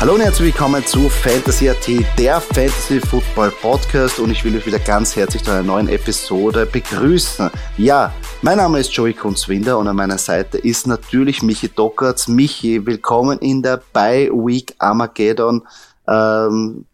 Hallo 0.00 0.14
und 0.14 0.20
herzlich 0.20 0.54
willkommen 0.54 0.86
zu 0.86 1.08
Fantasy 1.08 1.68
AT, 1.68 1.88
der 2.16 2.40
Fantasy 2.40 3.00
Football 3.00 3.50
Podcast 3.50 4.20
und 4.20 4.30
ich 4.30 4.44
will 4.44 4.56
euch 4.56 4.64
wieder 4.64 4.78
ganz 4.78 5.16
herzlich 5.16 5.42
zu 5.42 5.50
einer 5.50 5.64
neuen 5.64 5.88
Episode 5.88 6.66
begrüßen. 6.66 7.50
Ja, 7.78 8.14
mein 8.40 8.58
Name 8.58 8.78
ist 8.78 8.92
Joey 8.92 9.12
Kunzwinder 9.12 9.76
und 9.76 9.88
an 9.88 9.96
meiner 9.96 10.18
Seite 10.18 10.56
ist 10.56 10.86
natürlich 10.86 11.42
Michi 11.42 11.68
Dockertz. 11.68 12.28
Michi, 12.28 12.86
willkommen 12.86 13.40
in 13.40 13.60
der 13.60 13.82
Bye 13.92 14.30
Week 14.30 14.72
Armageddon 14.78 15.66
ähm, 16.06 16.84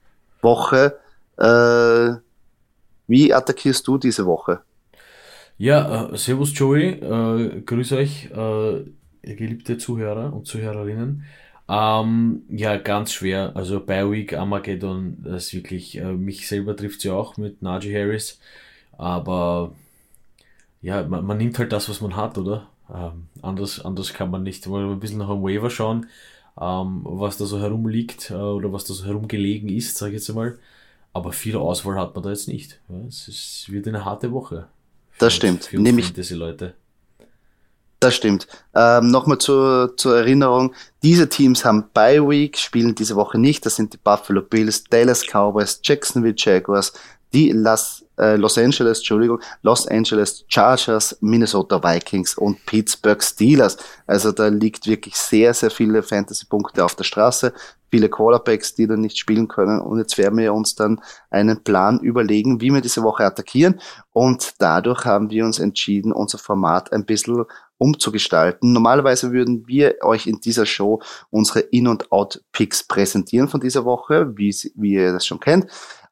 Woche. 0.41 0.97
Äh, 1.37 2.19
wie 3.07 3.35
attackierst 3.35 3.87
du 3.87 3.99
diese 3.99 4.25
Woche? 4.25 4.61
Ja, 5.59 6.07
äh, 6.07 6.17
Servus 6.17 6.59
Joey, 6.59 6.93
äh, 6.93 7.61
grüß 7.67 7.93
euch, 7.93 8.31
äh, 8.31 9.35
geliebte 9.35 9.77
Zuhörer 9.77 10.33
und 10.33 10.47
Zuhörerinnen. 10.47 11.25
Ähm, 11.69 12.43
ja, 12.51 12.77
ganz 12.77 13.13
schwer. 13.13 13.53
Also 13.55 13.81
bei 13.81 14.11
Week 14.11 14.35
Armageddon, 14.35 15.19
das 15.25 15.47
ist 15.47 15.55
wirklich, 15.55 15.97
äh, 15.97 16.13
mich 16.13 16.47
selber 16.47 16.77
trifft 16.77 17.01
sie 17.01 17.11
auch 17.11 17.37
mit 17.37 17.63
Najee 17.63 17.95
Harris. 17.95 18.39
Aber 18.99 19.73
ja, 20.83 21.03
man, 21.03 21.25
man, 21.25 21.39
nimmt 21.39 21.59
halt 21.59 21.73
das, 21.73 21.89
was 21.89 22.01
man 22.01 22.17
hat, 22.17 22.37
oder? 22.37 22.69
Ähm, 22.93 23.29
anders, 23.41 23.81
anders 23.85 24.13
kann 24.13 24.31
man 24.31 24.43
nicht. 24.43 24.67
Mal 24.67 24.85
ein 24.85 25.01
bisschen 25.01 25.19
nach 25.19 25.31
dem 25.31 25.43
Waiver 25.43 25.71
schauen, 25.71 26.07
ähm, 26.61 27.01
was 27.05 27.39
da 27.39 27.47
so 27.47 27.59
herumliegt 27.59 28.31
äh, 28.31 28.35
oder 28.35 28.73
was 28.73 28.85
da 28.85 28.93
so 28.93 29.05
herumgelegen 29.07 29.71
ist, 29.71 29.97
sage 29.97 30.13
ich 30.13 30.19
jetzt 30.19 30.29
einmal. 30.29 30.59
Aber 31.15 31.33
viel 31.33 31.57
Auswahl 31.57 31.97
hat 31.97 32.15
man 32.15 32.25
da 32.25 32.31
jetzt 32.31 32.49
nicht. 32.49 32.81
Ja, 32.89 32.97
es 33.09 33.29
ist, 33.29 33.67
wird 33.71 33.89
eine 33.89 34.05
harte 34.05 34.33
Woche. 34.33 34.67
Das 35.19 35.33
stimmt. 35.33 35.65
Für 35.65 35.81
Nämlich 35.81 36.13
diese 36.13 36.35
Leute. 36.35 36.75
Das 38.05 38.17
stimmt. 38.17 38.47
Ähm, 38.75 39.11
Nochmal 39.11 39.39
zur, 39.39 39.97
zur 39.97 40.19
Erinnerung, 40.19 40.75
diese 41.03 41.27
Teams 41.27 41.65
haben 41.65 41.85
Bye 41.95 42.29
Week, 42.29 42.59
spielen 42.59 42.95
diese 42.95 43.17
Woche 43.17 43.39
nicht. 43.39 43.65
Das 43.65 43.77
sind 43.77 43.95
die 43.95 43.97
Buffalo 43.97 44.43
Bills, 44.43 44.85
Dallas 44.85 45.25
Cowboys, 45.27 45.81
Jacksonville 45.83 46.35
Jaguars, 46.37 46.93
die 47.33 47.51
Las, 47.53 48.05
äh, 48.19 48.37
Los 48.37 48.59
Angeles, 48.59 48.99
Entschuldigung, 48.99 49.41
Los 49.63 49.89
Angeles 49.89 50.45
Chargers, 50.49 51.17
Minnesota 51.23 51.83
Vikings 51.83 52.37
und 52.37 52.65
Pittsburgh 52.67 53.23
Steelers. 53.23 53.79
Also 54.07 54.33
da 54.33 54.49
liegt 54.49 54.87
wirklich 54.87 55.17
sehr, 55.17 55.55
sehr 55.55 55.71
viele 55.71 56.03
Fantasy-Punkte 56.03 56.85
auf 56.85 56.95
der 56.97 57.05
Straße, 57.05 57.55
viele 57.91 58.11
Quarterbacks, 58.11 58.75
die 58.75 58.87
dann 58.87 59.01
nicht 59.01 59.19
spielen 59.19 59.49
können. 59.49 59.81
Und 59.81 59.99
jetzt 59.99 60.19
werden 60.19 60.39
wir 60.39 60.53
uns 60.53 60.75
dann 60.75 61.01
einen 61.31 61.63
Plan 61.65 62.01
überlegen, 62.01 62.61
wie 62.61 62.71
wir 62.71 62.83
diese 62.83 63.03
Woche 63.03 63.25
attackieren. 63.25 63.81
Und 64.13 64.55
dadurch 64.59 65.05
haben 65.07 65.31
wir 65.31 65.45
uns 65.45 65.59
entschieden, 65.59 66.13
unser 66.13 66.39
Format 66.39 66.93
ein 66.93 67.07
bisschen 67.07 67.45
umzugestalten. 67.85 68.73
Normalerweise 68.73 69.33
würden 69.33 69.67
wir 69.67 69.97
euch 70.03 70.27
in 70.27 70.41
dieser 70.41 70.67
Show 70.67 71.03
unsere 71.31 71.61
In- 71.61 71.89
und 71.89 72.11
Out-Picks 72.11 72.85
präsentieren 72.85 73.49
von 73.49 73.61
dieser 73.61 73.85
Woche, 73.85 74.37
wie, 74.39 74.55
wie 74.75 74.95
ihr 74.95 75.13
das 75.13 75.27
schon 75.27 75.41
kennt. 75.41 75.67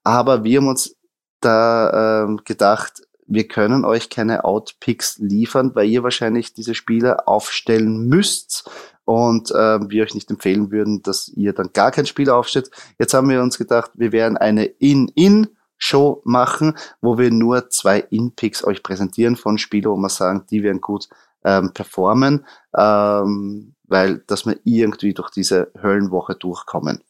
Aber 0.05 0.44
wir 0.44 0.59
haben 0.59 0.69
uns 0.69 0.97
da 1.41 2.25
äh, 2.25 2.37
gedacht, 2.44 3.03
wir 3.27 3.49
können 3.49 3.84
euch 3.84 4.10
keine 4.10 4.44
Out-Picks 4.44 5.19
liefern, 5.19 5.75
weil 5.75 5.88
ihr 5.88 6.03
wahrscheinlich 6.03 6.53
diese 6.53 6.75
Spieler 6.75 7.27
aufstellen 7.27 8.06
müsst 8.06 8.71
und 9.04 9.50
äh, 9.50 9.78
wir 9.89 10.04
euch 10.04 10.15
nicht 10.15 10.31
empfehlen 10.31 10.71
würden, 10.71 11.03
dass 11.03 11.28
ihr 11.28 11.54
dann 11.54 11.71
gar 11.72 11.91
kein 11.91 12.06
Spieler 12.06 12.37
aufstellt. 12.37 12.71
Jetzt 12.99 13.15
haben 13.15 13.31
wir 13.31 13.41
uns 13.43 13.56
gedacht, 13.56 13.91
wir 13.94 14.12
werden 14.12 14.37
eine 14.37 14.65
In-In- 14.65 15.49
Show 15.84 16.22
machen, 16.25 16.77
wo 17.00 17.19
wir 17.19 17.33
nur 17.33 17.69
zwei 17.71 17.99
In-Picks 17.99 18.62
euch 18.62 18.84
präsentieren 18.84 19.34
von 19.34 19.59
Spielern, 19.59 19.91
wo 19.91 19.97
wir 19.97 20.09
sagen, 20.10 20.44
die 20.49 20.62
werden 20.62 20.81
gut 20.81 21.09
ähm, 21.44 21.72
performen, 21.72 22.47
ähm, 22.76 23.75
weil 23.84 24.19
dass 24.26 24.47
wir 24.47 24.58
irgendwie 24.64 25.14
durch 25.14 25.30
diese 25.30 25.70
Höllenwoche 25.80 26.34
durchkommen. 26.34 27.03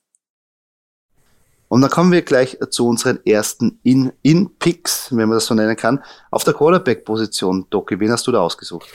Und 1.69 1.81
dann 1.81 1.91
kommen 1.91 2.13
wir 2.13 2.21
gleich 2.21 2.59
zu 2.69 2.87
unseren 2.87 3.19
ersten 3.25 3.79
In-Picks, 3.83 5.09
wenn 5.11 5.29
man 5.29 5.39
das 5.39 5.47
so 5.47 5.55
nennen 5.55 5.75
kann, 5.75 6.05
auf 6.31 6.45
der 6.45 6.53
Quarterback-Position. 6.53 7.69
Doki, 7.71 7.99
wen 7.99 8.11
hast 8.11 8.27
du 8.27 8.33
da 8.33 8.41
ausgesucht? 8.41 8.91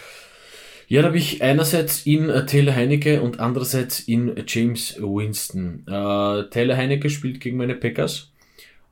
Ja, 0.87 1.01
da 1.01 1.07
habe 1.07 1.17
ich 1.17 1.41
einerseits 1.41 2.05
in 2.05 2.29
äh, 2.29 2.45
Taylor 2.45 2.75
Heinecke 2.75 3.21
und 3.21 3.39
andererseits 3.39 4.01
in 4.01 4.33
James 4.45 4.95
Winston. 4.99 5.85
Äh, 5.87 6.49
Taylor 6.49 6.77
Heinecke 6.77 7.09
spielt 7.09 7.41
gegen 7.41 7.57
meine 7.57 7.75
Packers. 7.75 8.31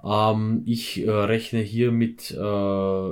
Ähm, 0.03 0.63
ich 0.65 1.05
äh, 1.05 1.09
rechne 1.09 1.61
hier 1.61 1.91
mit 1.91 2.31
äh, 2.31 3.09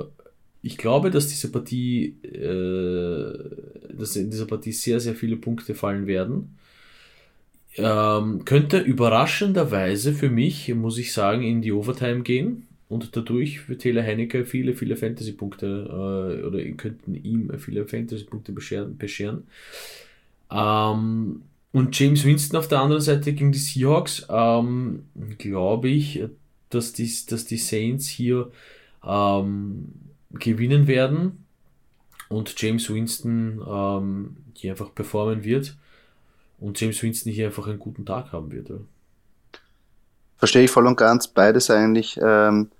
ich 0.64 0.78
glaube, 0.78 1.10
dass 1.10 1.28
diese 1.28 1.52
Partie, 1.52 2.16
äh, 2.22 3.94
dass 3.96 4.16
in 4.16 4.30
dieser 4.30 4.46
Partie 4.46 4.72
sehr, 4.72 4.98
sehr 4.98 5.14
viele 5.14 5.36
Punkte 5.36 5.74
fallen 5.74 6.06
werden. 6.06 6.56
Ähm, 7.76 8.46
könnte 8.46 8.78
überraschenderweise 8.78 10.14
für 10.14 10.30
mich, 10.30 10.74
muss 10.74 10.96
ich 10.96 11.12
sagen, 11.12 11.42
in 11.42 11.60
die 11.60 11.72
Overtime 11.72 12.22
gehen 12.22 12.66
und 12.88 13.14
dadurch 13.14 13.60
für 13.60 13.76
Taylor 13.76 14.02
Heinecke 14.02 14.46
viele, 14.46 14.74
viele 14.74 14.96
Fantasy-Punkte 14.96 15.66
äh, 15.66 16.46
oder 16.46 16.64
könnten 16.76 17.14
ihm 17.14 17.50
viele 17.58 17.86
Fantasy-Punkte 17.86 18.52
bescheren. 18.52 18.96
bescheren. 18.96 19.42
Ähm, 20.50 21.42
und 21.72 21.98
James 21.98 22.24
Winston 22.24 22.56
auf 22.58 22.68
der 22.68 22.80
anderen 22.80 23.02
Seite 23.02 23.34
gegen 23.34 23.52
die 23.52 23.58
Seahawks, 23.58 24.26
ähm, 24.30 25.04
glaube 25.36 25.90
ich, 25.90 26.22
dass 26.70 26.94
die, 26.94 27.12
dass 27.28 27.44
die 27.44 27.58
Saints 27.58 28.08
hier 28.08 28.50
ähm, 29.04 30.03
gewinnen 30.38 30.86
werden 30.86 31.46
und 32.28 32.60
James 32.60 32.90
Winston 32.90 33.62
ähm, 33.66 34.36
hier 34.54 34.72
einfach 34.72 34.94
performen 34.94 35.44
wird 35.44 35.76
und 36.58 36.80
James 36.80 37.02
Winston 37.02 37.32
hier 37.32 37.46
einfach 37.46 37.66
einen 37.66 37.78
guten 37.78 38.06
Tag 38.06 38.32
haben 38.32 38.52
wird. 38.52 38.68
Ja. 38.70 38.76
Verstehe 40.36 40.64
ich 40.64 40.70
voll 40.70 40.86
und 40.86 40.96
ganz. 40.96 41.28
Beides 41.28 41.70
eigentlich 41.70 42.18
ähm, 42.22 42.70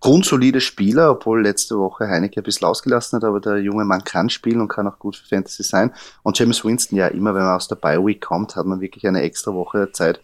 grundsolide 0.00 0.60
Spieler, 0.60 1.10
obwohl 1.12 1.42
letzte 1.42 1.78
Woche 1.78 2.08
Heineke 2.08 2.40
ein 2.40 2.44
bisschen 2.44 2.66
ausgelassen 2.66 3.16
hat, 3.16 3.24
aber 3.24 3.40
der 3.40 3.58
junge 3.58 3.84
Mann 3.84 4.04
kann 4.04 4.30
spielen 4.30 4.60
und 4.60 4.68
kann 4.68 4.86
auch 4.86 4.98
gut 4.98 5.16
für 5.16 5.26
Fantasy 5.26 5.62
sein. 5.62 5.92
Und 6.22 6.38
James 6.38 6.64
Winston, 6.64 6.96
ja, 6.96 7.08
immer 7.08 7.34
wenn 7.34 7.42
man 7.42 7.56
aus 7.56 7.68
der 7.68 7.76
Bye 7.76 8.04
Week 8.04 8.20
kommt, 8.20 8.56
hat 8.56 8.66
man 8.66 8.80
wirklich 8.80 9.06
eine 9.06 9.22
extra 9.22 9.54
Woche 9.54 9.92
Zeit, 9.92 10.20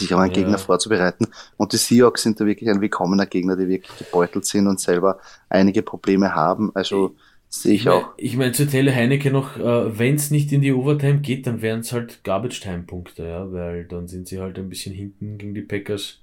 sich 0.00 0.14
auf 0.14 0.20
einen 0.20 0.32
ja. 0.32 0.40
Gegner 0.40 0.58
vorzubereiten. 0.58 1.28
Und 1.56 1.72
die 1.72 1.76
Seahawks 1.76 2.22
sind 2.22 2.40
da 2.40 2.46
wirklich 2.46 2.68
ein 2.68 2.80
willkommener 2.80 3.26
Gegner, 3.26 3.56
die 3.56 3.68
wirklich 3.68 3.96
gebeutelt 3.98 4.44
sind 4.44 4.66
und 4.66 4.80
selber 4.80 5.18
einige 5.48 5.82
Probleme 5.82 6.34
haben. 6.34 6.70
Also 6.74 7.14
sehe 7.48 7.74
ich, 7.74 7.82
ich 7.82 7.88
auch. 7.88 8.10
Ich 8.16 8.36
meine, 8.36 8.52
zu 8.52 8.66
Taylor 8.66 8.94
Heineke 8.94 9.30
noch, 9.30 9.56
äh, 9.58 9.98
wenn 9.98 10.16
es 10.16 10.30
nicht 10.30 10.52
in 10.52 10.60
die 10.60 10.72
Overtime 10.72 11.20
geht, 11.20 11.46
dann 11.46 11.62
wären 11.62 11.80
es 11.80 11.92
halt 11.92 12.24
Garbage-Time-Punkte, 12.24 13.24
ja, 13.24 13.52
weil 13.52 13.84
dann 13.84 14.08
sind 14.08 14.28
sie 14.28 14.40
halt 14.40 14.58
ein 14.58 14.68
bisschen 14.68 14.94
hinten 14.94 15.38
gegen 15.38 15.54
die 15.54 15.62
Packers. 15.62 16.20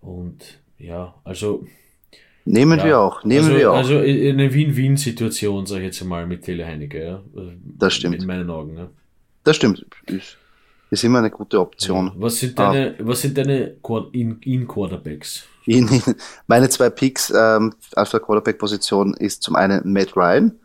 Und 0.00 0.58
ja, 0.78 1.14
also. 1.24 1.66
Nehmen 2.44 2.78
ja, 2.78 2.84
wir 2.84 2.98
auch, 3.00 3.24
nehmen 3.24 3.46
also, 3.46 3.58
wir 3.58 3.70
auch. 3.72 3.76
Also 3.76 3.98
eine 3.98 4.54
Win-Win-Situation, 4.54 5.66
sage 5.66 5.82
ich 5.82 5.86
jetzt 5.86 6.04
mal, 6.04 6.26
mit 6.26 6.44
Taylor 6.44 6.66
Heineke, 6.66 7.04
ja. 7.04 7.22
Das 7.78 7.94
stimmt. 7.94 8.16
In 8.16 8.26
meinen 8.26 8.48
Augen, 8.48 8.76
ja. 8.76 8.88
Das 9.44 9.56
stimmt. 9.56 9.84
Ist 10.06 10.38
ist 10.90 11.04
immer 11.04 11.18
eine 11.18 11.30
gute 11.30 11.60
Option. 11.60 12.12
Was 12.16 12.38
sind 12.38 12.58
deine, 12.58 12.96
ah. 12.98 13.02
was 13.04 13.20
sind 13.20 13.36
deine 13.36 13.76
In-Quarterbacks? 14.12 15.44
In, 15.66 15.88
in, 15.88 16.02
meine 16.46 16.68
zwei 16.68 16.90
Picks 16.90 17.30
ähm, 17.30 17.74
auf 17.94 18.10
der 18.10 18.20
Quarterback-Position 18.20 19.14
ist 19.14 19.42
zum 19.42 19.56
einen 19.56 19.92
Matt 19.92 20.16
Ryan 20.16 20.58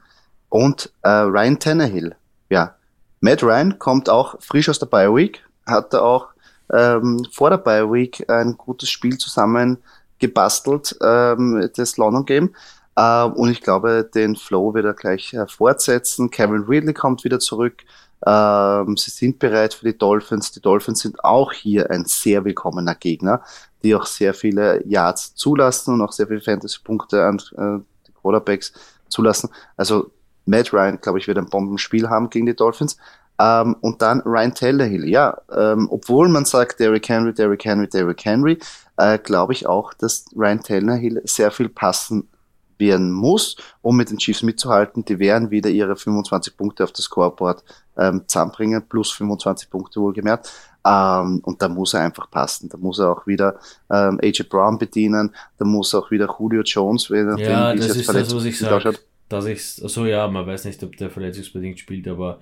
und 0.49 0.91
äh, 1.01 1.09
Ryan 1.09 1.59
Tannehill. 1.59 2.15
Ja, 2.49 2.75
Matt 3.19 3.43
Ryan 3.43 3.79
kommt 3.79 4.09
auch 4.09 4.35
frisch 4.41 4.69
aus 4.69 4.79
der 4.79 4.85
Bye 4.85 5.13
Week, 5.13 5.43
hatte 5.65 6.01
auch 6.01 6.29
ähm, 6.71 7.25
vor 7.31 7.49
der 7.49 7.57
Bye 7.57 7.91
Week 7.91 8.29
ein 8.29 8.55
gutes 8.57 8.89
Spiel 8.89 9.17
zusammen 9.17 9.77
gebastelt, 10.19 10.95
ähm, 11.01 11.69
das 11.75 11.97
London 11.97 12.25
Game. 12.25 12.55
Äh, 12.95 13.23
und 13.23 13.49
ich 13.49 13.61
glaube, 13.61 14.09
den 14.13 14.35
Flow 14.35 14.73
wird 14.73 14.85
er 14.85 14.93
gleich 14.93 15.33
äh, 15.33 15.47
fortsetzen. 15.47 16.31
Kevin 16.31 16.63
Ridley 16.63 16.93
kommt 16.93 17.23
wieder 17.23 17.39
zurück. 17.39 17.83
Ähm, 18.25 18.95
sie 18.97 19.11
sind 19.11 19.39
bereit 19.39 19.73
für 19.73 19.85
die 19.85 19.97
Dolphins. 19.97 20.51
Die 20.51 20.61
Dolphins 20.61 20.99
sind 20.99 21.23
auch 21.23 21.51
hier 21.51 21.89
ein 21.91 22.05
sehr 22.05 22.45
willkommener 22.45 22.95
Gegner, 22.95 23.41
die 23.83 23.95
auch 23.95 24.05
sehr 24.05 24.33
viele 24.33 24.85
Yards 24.87 25.35
zulassen 25.35 25.93
und 25.93 26.01
auch 26.01 26.11
sehr 26.11 26.27
viele 26.27 26.41
Fantasy-Punkte 26.41 27.23
an 27.25 27.37
äh, 27.57 27.83
die 28.07 28.13
Quarterbacks 28.13 28.73
zulassen. 29.09 29.49
Also 29.77 30.11
Matt 30.45 30.73
Ryan, 30.73 30.99
glaube 30.99 31.19
ich, 31.19 31.27
wird 31.27 31.37
ein 31.37 31.49
Bombenspiel 31.49 32.09
haben 32.09 32.29
gegen 32.29 32.45
die 32.45 32.55
Dolphins. 32.55 32.97
Ähm, 33.39 33.75
und 33.81 34.01
dann 34.01 34.21
Ryan 34.21 34.53
Tannehill. 34.53 35.07
Ja, 35.07 35.37
ähm, 35.51 35.87
obwohl 35.89 36.29
man 36.29 36.45
sagt 36.45 36.79
Derrick 36.79 37.09
Henry, 37.09 37.33
Derrick 37.33 37.65
Henry, 37.65 37.87
Derrick 37.87 38.23
Henry, 38.23 38.59
äh, 38.97 39.17
glaube 39.17 39.53
ich 39.53 39.67
auch, 39.67 39.93
dass 39.93 40.25
Ryan 40.35 40.61
Tannehill 40.61 41.21
sehr 41.25 41.51
viel 41.51 41.69
passen 41.69 42.27
werden 42.77 43.11
muss, 43.11 43.55
um 43.81 43.97
mit 43.97 44.09
den 44.09 44.17
Chiefs 44.17 44.43
mitzuhalten. 44.43 45.05
Die 45.05 45.19
werden 45.19 45.51
wieder 45.51 45.69
ihre 45.69 45.95
25 45.95 46.57
Punkte 46.57 46.83
auf 46.83 46.91
das 46.91 47.05
Scoreboard 47.05 47.63
ähm, 47.97 48.23
zusammenbringen, 48.27 48.83
plus 48.87 49.11
25 49.11 49.69
Punkte 49.69 49.99
wohlgemerkt. 49.99 50.49
Ähm, 50.85 51.39
und 51.43 51.61
da 51.61 51.69
muss 51.69 51.93
er 51.93 52.01
einfach 52.01 52.29
passen. 52.29 52.69
Da 52.69 52.77
muss 52.77 52.99
er 52.99 53.11
auch 53.11 53.25
wieder 53.25 53.59
ähm, 53.89 54.19
AJ 54.21 54.43
Brown 54.49 54.77
bedienen, 54.77 55.33
da 55.57 55.65
muss 55.65 55.95
auch 55.95 56.11
wieder 56.11 56.27
Julio 56.37 56.61
Jones, 56.63 57.09
wenn 57.09 57.37
ja, 57.37 57.73
das 57.73 57.95
ist 57.95 58.09
das, 58.09 58.35
was 58.35 58.45
ich 58.45 58.59
sage. 58.59 58.93
Dass 59.29 59.45
ich, 59.45 59.81
also 59.81 60.05
ja, 60.05 60.27
man 60.27 60.45
weiß 60.45 60.65
nicht, 60.65 60.83
ob 60.83 60.97
der 60.97 61.09
verletzungsbedingt 61.09 61.79
spielt, 61.79 62.07
aber 62.07 62.41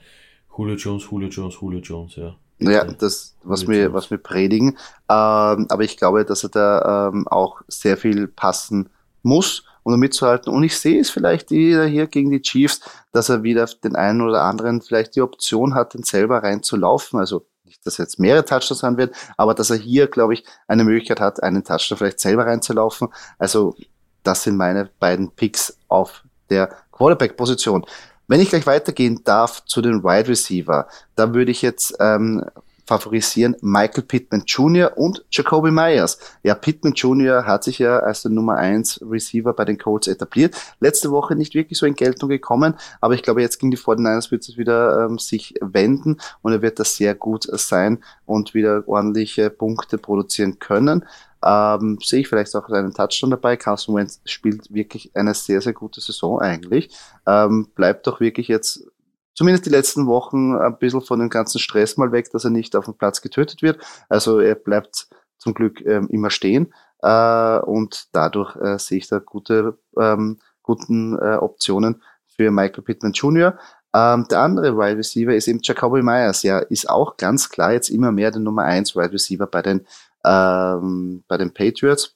Julio 0.57 0.75
Jones, 0.75 1.07
Julio 1.10 1.30
Jones, 1.30 1.56
Julio 1.62 1.80
Jones, 1.80 2.16
ja. 2.16 2.36
Ja, 2.60 2.86
das, 2.86 3.36
was 3.44 3.68
wir, 3.68 3.92
was 3.92 4.12
wir 4.12 4.19
predigen. 4.19 4.77
Ähm, 5.10 5.66
aber 5.69 5.81
ich 5.81 5.98
glaube, 5.98 6.25
dass 6.25 6.44
er 6.44 6.50
da 6.50 7.10
ähm, 7.10 7.27
auch 7.27 7.62
sehr 7.68 7.98
viel 7.98 8.27
passen 8.27 8.89
muss, 9.24 9.63
um 9.83 9.98
mitzuhalten. 10.00 10.54
Und 10.54 10.63
ich 10.63 10.78
sehe 10.78 11.01
es 11.01 11.10
vielleicht 11.10 11.51
wieder 11.51 11.86
hier 11.86 12.07
gegen 12.07 12.31
die 12.31 12.42
Chiefs, 12.42 12.81
dass 13.12 13.30
er 13.30 13.44
wieder 13.44 13.66
den 13.83 13.95
einen 13.95 14.22
oder 14.22 14.44
anderen 14.44 14.81
vielleicht 14.81 15.16
die 15.16 15.22
Option 15.22 15.74
hat, 15.74 15.94
den 15.94 16.04
selber 16.04 16.44
reinzulaufen. 16.44 17.19
Also 17.19 17.45
nicht, 17.66 17.86
dass 17.86 17.98
jetzt 17.98 18.19
mehrere 18.19 18.45
Touchdowns 18.45 18.83
haben 18.83 18.98
wird, 18.98 19.16
aber 19.38 19.54
dass 19.54 19.69
er 19.69 19.78
hier, 19.78 20.07
glaube 20.07 20.33
ich, 20.33 20.44
eine 20.68 20.83
Möglichkeit 20.83 21.19
hat, 21.19 21.42
einen 21.42 21.63
Touchdown 21.63 21.98
vielleicht 21.98 22.19
selber 22.19 22.45
reinzulaufen. 22.45 23.10
Also 23.38 23.75
das 24.24 24.44
sind 24.44 24.57
meine 24.57 24.89
beiden 25.00 25.31
Picks 25.31 25.78
auf 25.88 26.24
der 26.50 26.69
Quarterback-Position. 26.92 27.86
Wenn 28.27 28.39
ich 28.39 28.50
gleich 28.50 28.66
weitergehen 28.66 29.24
darf 29.24 29.66
zu 29.66 29.81
den 29.81 30.04
Wide 30.04 30.30
Receiver, 30.30 30.88
da 31.16 31.34
würde 31.34 31.51
ich 31.51 31.62
jetzt 31.62 31.95
ähm, 32.00 32.45
favorisieren 32.91 33.55
Michael 33.61 34.03
Pittman 34.03 34.43
Jr. 34.45 34.97
und 34.97 35.23
Jacoby 35.31 35.71
Myers. 35.71 36.19
Ja, 36.43 36.55
Pittman 36.55 36.91
Jr. 36.91 37.45
hat 37.45 37.63
sich 37.63 37.79
ja 37.79 37.99
als 37.99 38.23
der 38.23 38.31
Nummer 38.31 38.57
1 38.57 39.05
Receiver 39.09 39.53
bei 39.53 39.63
den 39.63 39.77
Colts 39.77 40.07
etabliert. 40.07 40.57
Letzte 40.81 41.09
Woche 41.09 41.38
nicht 41.38 41.55
wirklich 41.55 41.79
so 41.79 41.85
in 41.85 41.93
Geltung 41.93 42.27
gekommen, 42.27 42.73
aber 42.99 43.13
ich 43.13 43.23
glaube, 43.23 43.41
jetzt 43.41 43.59
gegen 43.59 43.71
die 43.71 43.77
49ers 43.77 44.31
wird 44.31 44.41
es 44.41 44.57
wieder 44.57 45.05
ähm, 45.05 45.19
sich 45.19 45.53
wenden 45.61 46.17
und 46.41 46.51
er 46.51 46.61
wird 46.61 46.79
das 46.79 46.97
sehr 46.97 47.15
gut 47.15 47.47
sein 47.49 48.03
und 48.25 48.53
wieder 48.53 48.83
ordentliche 48.85 49.49
Punkte 49.49 49.97
produzieren 49.97 50.59
können. 50.59 51.05
Ähm, 51.45 51.97
sehe 52.03 52.19
ich 52.19 52.27
vielleicht 52.27 52.53
auch 52.57 52.67
einen 52.67 52.93
Touchdown 52.93 53.29
dabei. 53.29 53.55
Carson 53.55 53.95
Wentz 53.95 54.19
spielt 54.25 54.73
wirklich 54.73 55.11
eine 55.13 55.33
sehr, 55.33 55.61
sehr 55.61 55.73
gute 55.73 56.01
Saison 56.01 56.41
eigentlich. 56.41 56.89
Ähm, 57.25 57.69
bleibt 57.73 58.05
doch 58.05 58.19
wirklich 58.19 58.49
jetzt 58.49 58.85
zumindest 59.33 59.66
die 59.66 59.69
letzten 59.69 60.07
Wochen 60.07 60.56
ein 60.56 60.78
bisschen 60.78 61.01
von 61.01 61.19
dem 61.19 61.30
ganzen 61.30 61.60
Stress 61.60 61.98
mal 61.98 62.12
weg, 62.12 62.31
dass 62.31 62.44
er 62.44 62.51
nicht 62.51 62.75
auf 62.75 62.86
dem 62.86 62.95
Platz 62.95 63.22
getötet 63.22 63.62
wird. 63.62 63.80
Also 64.10 64.39
er 64.39 64.56
bleibt 64.56 65.07
zum 65.38 65.54
Glück 65.54 65.81
ähm, 65.86 66.07
immer 66.10 66.30
stehen. 66.30 66.74
Äh, 67.01 67.60
und 67.60 68.07
dadurch 68.12 68.56
äh, 68.57 68.78
sehe 68.78 69.00
ich 69.00 69.07
da 69.07 69.19
gute, 69.19 69.78
ähm, 70.00 70.39
guten 70.62 71.18
äh, 71.18 71.36
Optionen 71.36 72.01
für 72.28 72.51
Michael 72.51 72.83
Pittman 72.83 73.13
Jr. 73.13 73.57
Ähm, 73.94 74.25
der 74.30 74.39
andere 74.39 74.78
Wide 74.78 74.98
Receiver 74.98 75.34
ist 75.34 75.48
eben 75.48 75.60
Jacoby 75.62 76.01
Myers. 76.01 76.44
Ja, 76.44 76.60
ist 76.60 76.89
auch 76.89 77.18
ganz 77.18 77.50
klar 77.50 77.74
jetzt 77.74 77.89
immer 77.89 78.12
mehr 78.12 78.31
der 78.31 78.42
Nummer 78.42 78.63
1 78.63 78.95
Wide 78.95 79.13
Receiver 79.13 79.48
bei 79.48 79.62
den 79.62 79.86
ähm, 80.24 81.24
bei 81.27 81.38
den 81.38 81.54
Patriots. 81.54 82.16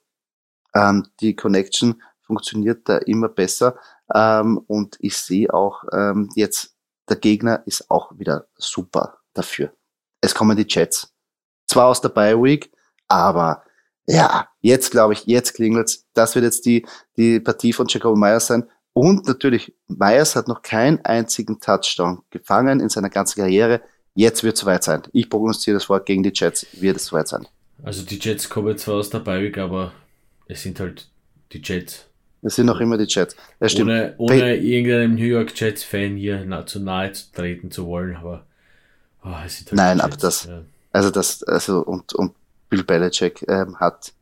Ähm, 0.74 1.08
die 1.20 1.36
Connection 1.36 2.02
funktioniert 2.22 2.88
da 2.90 2.98
immer 2.98 3.30
besser 3.30 3.78
ähm, 4.14 4.60
und 4.68 4.98
ich 5.00 5.18
sehe 5.18 5.54
auch 5.54 5.84
ähm, 5.92 6.30
jetzt, 6.36 6.75
der 7.10 7.18
Gegner 7.18 7.64
ist 7.66 7.90
auch 7.90 8.18
wieder 8.18 8.48
super 8.58 9.20
dafür. 9.34 9.72
Es 10.22 10.34
kommen 10.34 10.58
die 10.58 10.66
Jets. 10.68 11.14
Zwar 11.68 11.88
aus 11.88 12.02
der 12.02 12.10
Bye 12.10 12.42
Week, 12.42 12.72
aber 13.08 13.64
ja, 14.08 14.48
jetzt 14.62 14.92
glaube 14.92 15.14
ich, 15.14 15.26
jetzt 15.26 15.54
klingelt's. 15.54 16.06
Das 16.14 16.36
wird 16.36 16.46
jetzt 16.46 16.66
die, 16.66 16.86
die 17.18 17.40
Partie 17.40 17.74
von 17.74 17.88
Jacob 17.88 18.18
Myers 18.18 18.48
sein. 18.48 18.70
Und 18.94 19.28
natürlich, 19.28 19.76
Myers 19.88 20.36
hat 20.36 20.48
noch 20.48 20.62
keinen 20.62 21.04
einzigen 21.04 21.60
Touchdown 21.60 22.22
gefangen 22.30 22.80
in 22.80 22.90
seiner 22.90 23.10
ganzen 23.10 23.42
Karriere. 23.42 23.82
Jetzt 24.14 24.44
wird 24.44 24.56
es 24.56 24.62
soweit 24.62 24.84
sein. 24.84 25.04
Ich 25.12 25.30
prognostiziere 25.30 25.76
das 25.76 25.90
Wort 25.90 26.06
gegen 26.06 26.24
die 26.24 26.32
Jets, 26.34 26.66
wird 26.74 26.98
es 26.98 27.06
soweit 27.08 27.28
sein. 27.28 27.48
Also 27.84 28.04
die 28.04 28.18
Jets 28.18 28.50
kommen 28.50 28.78
zwar 28.78 28.96
aus 28.96 29.10
der 29.10 29.20
Baywick, 29.20 29.58
aber 29.58 29.92
es 30.48 30.64
sind 30.64 30.80
halt 30.80 31.10
die 31.52 31.62
Jets. 31.62 32.06
Es 32.46 32.56
sind 32.56 32.68
noch 32.68 32.80
immer 32.80 32.98
die 32.98 33.06
Jets. 33.08 33.36
Ja, 33.60 33.68
stimmt. 33.68 33.90
Ohne, 33.90 34.14
ohne 34.18 34.56
irgendeinem 34.56 35.16
New 35.16 35.26
York 35.26 35.60
Jets-Fan 35.60 36.16
hier 36.16 36.44
na, 36.46 36.66
zu 36.66 36.80
nahe 36.80 37.12
zu 37.12 37.32
treten 37.34 37.72
zu 37.72 37.88
wollen, 37.88 38.16
aber 38.16 38.46
oh, 39.24 39.30
es 39.46 39.58
sind 39.58 39.72
halt 39.72 39.78
Nein, 39.78 40.02
aber 40.02 40.16
das, 40.16 40.46
ja. 40.46 40.62
also 40.92 41.10
das, 41.10 41.42
also 41.44 41.80
und, 41.80 42.14
und 42.14 42.34
Bill 42.70 42.84
Belichick 42.84 43.44
ähm, 43.48 43.80
hat 43.80 44.14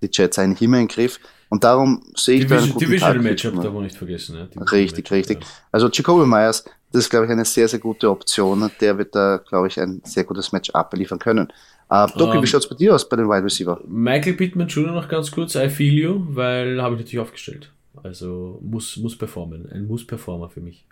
die 0.00 0.08
Jets 0.10 0.38
eigentlich 0.38 0.62
immer 0.62 0.78
im 0.78 0.88
Griff. 0.88 1.20
Und 1.48 1.64
darum 1.64 2.02
sehe 2.16 2.40
ich 2.40 2.46
da 2.46 2.58
einen 2.58 2.72
guten 2.72 2.86
Divisional 2.86 3.18
Matchup 3.18 3.54
darf 3.62 3.72
man 3.72 3.84
nicht 3.84 3.96
vergessen. 3.96 4.36
Ja. 4.36 4.62
Richtig, 4.62 5.10
richtig. 5.10 5.40
Ja. 5.42 5.46
Also 5.70 5.88
Jacoby 5.88 6.26
Myers, 6.26 6.64
das 6.92 7.04
ist, 7.04 7.10
glaube 7.10 7.26
ich, 7.26 7.32
eine 7.32 7.44
sehr, 7.44 7.68
sehr 7.68 7.78
gute 7.78 8.10
Option. 8.10 8.70
Der 8.80 8.98
wird 8.98 9.14
da, 9.14 9.38
glaube 9.38 9.68
ich, 9.68 9.78
ein 9.80 10.00
sehr 10.04 10.24
gutes 10.24 10.52
Match 10.52 10.70
abliefern 10.70 11.18
können. 11.18 11.52
Uh, 11.88 12.06
Doki, 12.16 12.22
um, 12.24 12.32
wie 12.32 12.38
ähm, 12.38 12.46
schaut 12.46 12.62
es 12.62 12.68
bei 12.68 12.74
dir 12.74 12.94
aus 12.94 13.08
bei 13.08 13.16
den 13.16 13.28
Wide 13.28 13.44
Receiver? 13.44 13.80
Michael 13.86 14.34
Pittman 14.34 14.66
Jr. 14.66 14.92
noch 14.92 15.08
ganz 15.08 15.30
kurz, 15.30 15.54
I 15.54 15.68
feel 15.68 15.94
you, 15.94 16.26
weil 16.30 16.82
habe 16.82 16.96
ich 16.96 17.02
natürlich 17.02 17.20
aufgestellt. 17.20 17.70
Also 18.02 18.58
muss, 18.62 18.96
muss 18.96 19.16
performen. 19.16 19.70
Ein 19.70 19.86
Muss-Performer 19.86 20.48
für 20.48 20.60
mich. 20.60 20.84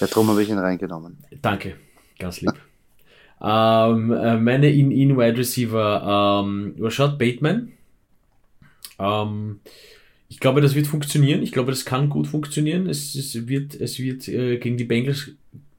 Ja, 0.00 0.06
darum 0.06 0.28
habe 0.28 0.42
ich 0.42 0.48
ihn 0.48 0.58
reingenommen. 0.58 1.18
Danke, 1.40 1.76
ganz 2.18 2.40
lieb. 2.40 2.52
ähm, 3.42 4.12
äh, 4.12 4.36
meine 4.36 4.70
In-In-Wide 4.70 5.38
Receiver, 5.38 6.42
ähm, 6.44 6.74
Rashad 6.78 7.18
Bateman. 7.18 7.72
Ähm, 8.98 9.60
ich 10.32 10.40
glaube, 10.40 10.60
das 10.60 10.74
wird 10.74 10.86
funktionieren. 10.86 11.42
Ich 11.42 11.52
glaube, 11.52 11.70
das 11.70 11.84
kann 11.84 12.08
gut 12.08 12.26
funktionieren. 12.26 12.88
Es, 12.88 13.14
es 13.14 13.46
wird, 13.48 13.74
es 13.74 13.98
wird 13.98 14.26
äh, 14.28 14.56
gegen 14.58 14.76
die 14.76 14.84
Bengals, 14.84 15.32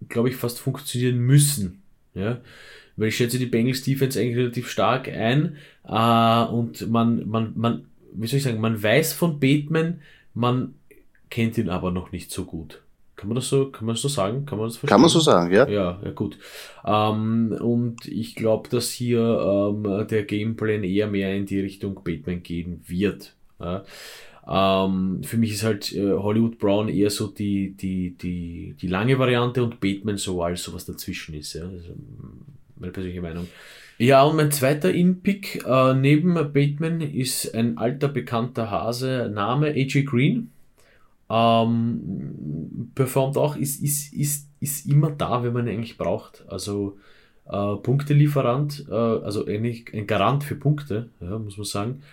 glaube 0.09 0.29
ich, 0.29 0.35
fast 0.35 0.59
funktionieren 0.59 1.17
müssen. 1.19 1.81
Ja 2.13 2.39
weil 2.95 3.07
ich 3.07 3.17
schätze 3.17 3.39
die 3.39 3.45
Bengals 3.45 3.83
Defense 3.83 4.19
eigentlich 4.19 4.37
relativ 4.37 4.69
stark 4.69 5.07
ein 5.07 5.57
äh, 5.87 6.43
und 6.45 6.89
man, 6.89 7.27
man, 7.27 7.53
man, 7.55 7.85
wie 8.13 8.27
soll 8.27 8.37
ich 8.37 8.43
sagen, 8.43 8.61
man 8.61 8.81
weiß 8.81 9.13
von 9.13 9.39
Bateman, 9.39 10.01
man 10.33 10.75
kennt 11.29 11.57
ihn 11.57 11.69
aber 11.69 11.91
noch 11.91 12.11
nicht 12.11 12.31
so 12.31 12.45
gut. 12.45 12.81
Kann 13.15 13.29
man 13.29 13.35
das 13.35 13.47
so, 13.47 13.69
kann 13.69 13.85
man 13.85 13.95
das 13.95 14.01
so 14.01 14.09
sagen? 14.09 14.45
Kann 14.45 14.57
man 14.57 14.67
das 14.67 14.77
verstehen? 14.77 14.95
Kann 14.95 15.01
man 15.01 15.09
so 15.09 15.19
sagen, 15.19 15.53
ja. 15.53 15.67
Ja, 15.67 15.99
ja 16.03 16.11
gut. 16.11 16.37
Ähm, 16.83 17.55
und 17.61 18.05
ich 18.07 18.35
glaube, 18.35 18.69
dass 18.69 18.89
hier 18.89 19.19
ähm, 19.19 20.07
der 20.07 20.23
Gameplan 20.23 20.83
eher 20.83 21.07
mehr 21.07 21.35
in 21.35 21.45
die 21.45 21.59
Richtung 21.59 21.95
Bateman 22.03 22.43
gehen 22.43 22.83
wird. 22.87 23.33
Ja. 23.59 23.85
Ähm, 24.47 25.21
für 25.23 25.37
mich 25.37 25.53
ist 25.53 25.63
halt 25.63 25.93
äh, 25.93 26.11
Hollywood 26.11 26.59
Brown 26.59 26.89
eher 26.89 27.09
so 27.09 27.27
die, 27.27 27.75
die, 27.75 28.17
die, 28.17 28.75
die 28.79 28.87
lange 28.87 29.17
Variante 29.17 29.63
und 29.63 29.79
Bateman 29.79 30.17
so 30.17 30.43
als 30.43 30.63
sowas 30.63 30.85
dazwischen 30.85 31.33
ist. 31.35 31.53
Ja. 31.53 31.63
Also, 31.63 31.93
meine 32.75 32.91
persönliche 32.91 33.21
Meinung. 33.21 33.47
Ja, 33.97 34.23
und 34.23 34.35
mein 34.35 34.51
zweiter 34.51 34.91
In-Pick 34.91 35.63
äh, 35.65 35.93
neben 35.93 36.33
Bateman 36.33 36.99
ist 37.01 37.53
ein 37.55 37.77
alter 37.77 38.09
bekannter 38.09 38.69
Hase, 38.69 39.31
Name 39.33 39.67
AJ 39.67 40.03
Green. 40.03 40.49
Ähm, 41.29 42.91
performt 42.95 43.37
auch, 43.37 43.55
ist, 43.55 43.81
ist, 43.81 44.13
ist, 44.13 44.49
ist 44.59 44.87
immer 44.87 45.11
da, 45.11 45.43
wenn 45.43 45.53
man 45.53 45.67
ihn 45.67 45.75
eigentlich 45.75 45.97
braucht. 45.97 46.43
Also 46.49 46.97
äh, 47.45 47.75
Punktelieferant, 47.77 48.85
äh, 48.89 48.93
also 48.93 49.45
eigentlich 49.45 49.93
ein 49.93 50.07
Garant 50.07 50.43
für 50.43 50.55
Punkte, 50.55 51.09
ja, 51.21 51.39
muss 51.39 51.57
man 51.57 51.65
sagen. 51.65 52.03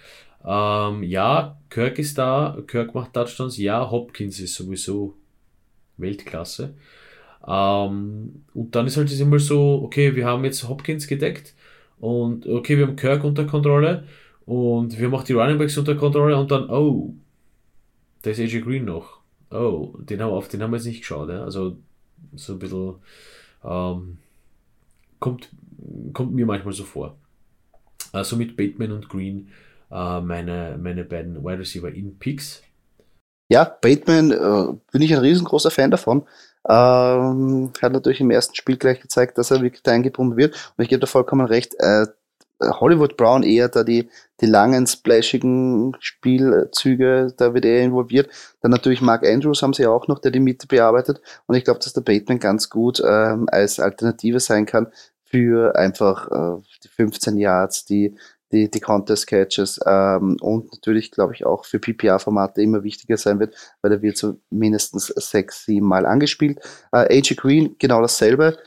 Ähm, 0.45 1.03
ja, 1.03 1.59
Kirk 1.69 1.99
ist 1.99 2.19
da, 2.19 2.59
Kirk 2.67 2.95
macht 2.95 3.13
Touchdowns, 3.13 3.59
ja, 3.59 3.91
Hopkins 3.91 4.41
ist 4.41 4.55
sowieso 4.55 5.15
Weltklasse. 5.99 6.75
Ähm, 7.47 8.45
und 8.55 8.75
dann 8.75 8.87
ist 8.87 8.97
halt 8.97 9.19
immer 9.19 9.39
so, 9.39 9.83
okay, 9.85 10.15
wir 10.15 10.27
haben 10.27 10.45
jetzt 10.45 10.69
Hopkins 10.69 11.07
gedeckt 11.07 11.55
und 11.99 12.47
okay, 12.47 12.79
wir 12.79 12.87
haben 12.87 12.97
Kirk 12.97 13.25
unter 13.25 13.45
Kontrolle 13.45 14.05
und 14.47 14.99
wir 14.99 15.07
haben 15.07 15.15
auch 15.15 15.25
die 15.25 15.35
Running 15.35 15.59
Backs 15.59 15.79
unter 15.79 15.95
Kontrolle 15.95 16.37
und 16.37 16.51
dann, 16.51 16.71
oh, 16.71 17.15
da 18.23 18.31
ist 18.31 18.41
AJ 18.41 18.61
Green 18.61 18.85
noch. 18.85 19.21
Oh, 19.51 19.95
den 19.99 20.21
haben, 20.23 20.33
auf 20.33 20.49
den 20.49 20.63
haben 20.63 20.71
wir 20.71 20.77
jetzt 20.77 20.87
nicht 20.87 21.01
geschaut. 21.01 21.29
Ja? 21.29 21.43
Also 21.43 21.77
so 22.35 22.53
ein 22.55 22.59
bisschen 22.59 22.95
ähm, 23.65 24.19
kommt, 25.19 25.51
kommt 26.13 26.33
mir 26.33 26.47
manchmal 26.47 26.75
so 26.75 26.85
vor. 26.85 27.17
Also 28.13 28.37
mit 28.37 28.57
Bateman 28.57 28.93
und 28.93 29.09
Green 29.09 29.49
äh, 29.91 30.21
meine, 30.21 30.79
meine 30.81 31.05
beiden 31.05 31.45
Wide 31.45 31.59
Receiver 31.59 31.93
in 31.93 32.19
Picks. 32.19 32.63
Ja, 33.49 33.65
Bateman 33.65 34.31
äh, 34.31 34.75
bin 34.93 35.03
ich 35.03 35.13
ein 35.13 35.21
riesengroßer 35.21 35.71
Fan 35.71 35.91
davon. 35.91 36.23
Ähm, 36.69 37.73
hat 37.81 37.93
natürlich 37.93 38.21
im 38.21 38.31
ersten 38.31 38.55
Spiel 38.55 38.77
gleich 38.77 39.01
gezeigt, 39.01 39.39
dass 39.39 39.51
er 39.51 39.63
wirklich 39.63 39.87
eingebunden 39.87 40.37
wird. 40.37 40.73
Und 40.77 40.83
ich 40.83 40.89
gebe 40.89 41.01
da 41.01 41.07
vollkommen 41.07 41.47
recht. 41.47 41.75
Äh, 41.79 42.07
Hollywood 42.63 43.17
Brown 43.17 43.43
eher 43.43 43.69
da 43.69 43.85
die, 43.85 44.11
die 44.41 44.47
langen, 44.47 44.87
splashigen 44.87 45.97
Spielzüge, 45.99 47.33
da 47.37 47.55
wird 47.55 47.65
er 47.65 47.83
involviert. 47.83 48.29
Dann 48.61 48.71
natürlich 48.71 49.01
Mark 49.01 49.27
Andrews 49.27 49.63
haben 49.63 49.73
sie 49.73 49.87
auch 49.87 50.09
noch, 50.09 50.19
der 50.19 50.31
die 50.31 50.41
Mitte 50.41 50.67
bearbeitet. 50.67 51.21
Und 51.47 51.57
ich 51.57 51.65
glaube, 51.65 51.81
dass 51.81 51.95
der 51.95 52.03
Bateman 52.03 52.39
ganz 52.39 52.69
gut 52.69 53.03
ähm, 53.05 53.47
als 53.51 53.81
Alternative 53.81 54.41
sein 54.41 54.67
kann 54.67 54.89
für 55.25 55.75
einfach 55.77 56.31
äh, 56.31 56.63
die 56.85 56.89
15 56.89 57.39
Yards, 57.39 57.85
die, 57.85 58.17
die, 58.53 58.71
die 58.71 58.81
Contest 58.81 59.27
Catches 59.27 59.81
ähm, 59.87 60.37
und 60.41 60.73
natürlich, 60.73 61.11
glaube 61.11 61.35
ich, 61.35 61.47
auch 61.47 61.65
für 61.65 61.79
PPR-Formate 61.79 62.63
immer 62.63 62.83
wichtiger 62.83 63.17
sein 63.17 63.41
wird, 63.41 63.55
weil 63.83 63.93
er 63.93 64.03
wird 64.03 64.17
so 64.17 64.39
mindestens 64.51 65.07
sechs, 65.07 65.65
sieben 65.65 65.87
Mal 65.87 66.07
angespielt. 66.07 66.59
Äh, 66.93 67.19
AJ 67.19 67.35
Green, 67.37 67.77
genau 67.79 68.01
dasselbe 68.01 68.59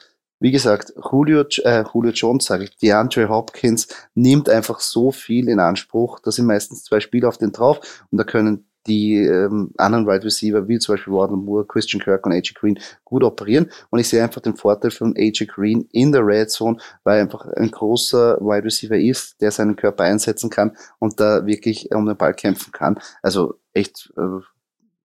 wie 0.44 0.52
gesagt, 0.52 0.94
Julio, 1.10 1.46
äh, 1.64 1.86
Julio 1.94 2.12
Jones, 2.12 2.44
sage 2.44 2.66
ich, 2.66 2.76
DeAndre 2.76 3.30
Hopkins 3.30 3.88
nimmt 4.14 4.50
einfach 4.50 4.82
so 4.82 5.14
viel 5.14 5.48
in 5.48 5.62
Anspruch, 5.62 6.20
dass 6.20 6.36
sind 6.36 6.48
meistens 6.48 6.84
zwei 6.84 7.00
Spieler 7.00 7.30
auf 7.30 7.38
den 7.38 7.54
drauf 7.54 7.80
und 8.12 8.18
da 8.18 8.26
können 8.26 8.68
die 8.88 9.18
ähm, 9.18 9.72
anderen 9.78 10.06
Wide 10.06 10.26
Receiver, 10.26 10.68
wie 10.68 10.80
zum 10.80 10.96
Beispiel 10.96 11.14
Wardle 11.14 11.38
Moore, 11.38 11.66
Christian 11.66 12.02
Kirk 12.02 12.26
und 12.26 12.34
AJ 12.34 12.54
Green, 12.56 12.80
gut 13.04 13.24
operieren. 13.24 13.70
Und 13.90 14.00
ich 14.00 14.10
sehe 14.10 14.24
einfach 14.24 14.42
den 14.42 14.56
Vorteil 14.56 14.92
von 14.92 15.16
AJ 15.18 15.46
Green 15.48 15.88
in 15.92 16.12
der 16.12 16.26
Red 16.26 16.50
Zone, 16.50 16.78
weil 17.04 17.18
er 17.18 17.24
einfach 17.24 17.46
ein 17.46 17.72
großer 17.72 18.38
Wide 18.40 18.66
Receiver 18.66 18.98
ist, 18.98 19.42
der 19.42 19.52
seinen 19.52 19.76
Körper 19.76 20.04
einsetzen 20.04 20.50
kann 20.50 20.76
und 21.00 21.20
da 21.20 21.46
wirklich 21.46 21.92
um 21.92 22.06
den 22.06 22.18
Ball 22.18 22.34
kämpfen 22.34 22.72
kann. 22.72 23.00
Also 23.22 23.60
echt, 23.74 24.12
äh, 24.18 24.42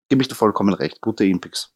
gebe 0.10 0.22
ich 0.22 0.28
da 0.28 0.36
vollkommen 0.36 0.74
recht. 0.74 1.02
Gute 1.02 1.26
Impicks. 1.26 1.74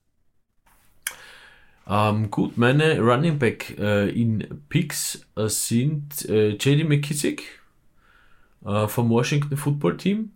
Ähm, 1.88 2.31
gut, 2.31 2.58
meine 2.58 3.00
Running 3.00 3.38
Back 3.38 3.77
äh, 3.77 4.10
in 4.10 4.63
Picks 4.70 5.25
äh, 5.36 5.48
sind 5.48 6.27
äh, 6.29 6.51
JD 6.51 6.88
McKissick 6.88 7.43
äh, 8.65 8.88
vom 8.88 9.10
Washington 9.10 9.58
Football 9.58 9.98
Team. 9.98 10.31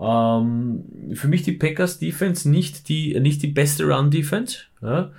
Ähm, 0.00 0.84
für 1.14 1.28
mich 1.28 1.42
die 1.42 1.52
Packers 1.52 1.98
Defense 1.98 2.48
nicht 2.48 2.88
die, 2.88 3.18
nicht 3.20 3.42
die 3.42 3.48
beste 3.48 3.84
Run 3.84 4.10
Defense. 4.10 4.58
Ja? 4.80 5.12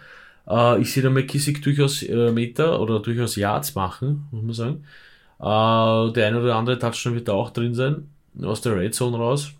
Äh, 0.48 0.82
ich 0.82 0.92
sehe 0.92 1.04
da 1.04 1.10
McKissick 1.10 1.62
durchaus 1.62 2.02
äh, 2.04 2.32
Meter 2.32 2.82
oder 2.82 3.00
durchaus 3.00 3.36
Yards 3.36 3.76
machen, 3.76 4.28
muss 4.32 4.44
man 4.44 4.54
sagen. 4.54 6.14
der 6.14 6.28
eine 6.28 6.42
oder 6.42 6.56
andere 6.56 6.80
Touchdown 6.80 7.16
wird 7.16 7.28
da 7.28 7.34
auch 7.34 7.52
drin 7.52 7.76
sein, 7.76 8.10
aus 8.42 8.62
der 8.62 8.76
Red 8.76 8.96
Zone 8.96 9.18
raus, 9.18 9.52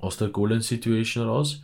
aus 0.00 0.16
der 0.16 0.28
Golden 0.28 0.62
Situation 0.62 1.26
raus. 1.26 1.62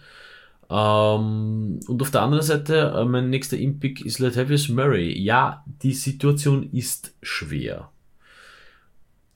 Ähm, 0.71 1.81
und 1.89 2.01
auf 2.01 2.11
der 2.11 2.23
anderen 2.23 2.45
Seite, 2.45 2.95
äh, 2.97 3.05
mein 3.05 3.29
nächster 3.29 3.59
Impick 3.59 4.05
ist 4.07 4.21
Latavius 4.21 4.69
Murray. 4.69 5.19
Ja, 5.19 5.65
die 5.83 5.95
Situation 5.95 6.71
ist 6.73 7.15
schwer. 7.23 7.91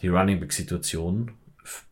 Die 0.01 0.09
Running 0.09 0.39
Back 0.39 0.53
Situation 0.53 1.33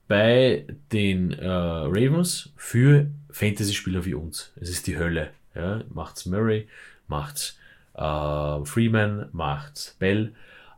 bei 0.09 0.67
den 0.93 1.33
äh, 1.33 1.47
Ravens 1.47 2.51
für 2.57 3.11
Fantasy-Spieler 3.31 4.05
wie 4.05 4.15
uns. 4.15 4.53
Es 4.61 4.69
ist 4.69 4.87
die 4.87 4.99
Hölle. 4.99 5.31
Ja? 5.55 5.83
Macht's 5.93 6.27
Murray, 6.27 6.69
macht's 7.09 7.59
äh, 7.95 8.65
Freeman, 8.65 9.29
macht's 9.33 9.97
Bell. 9.99 10.33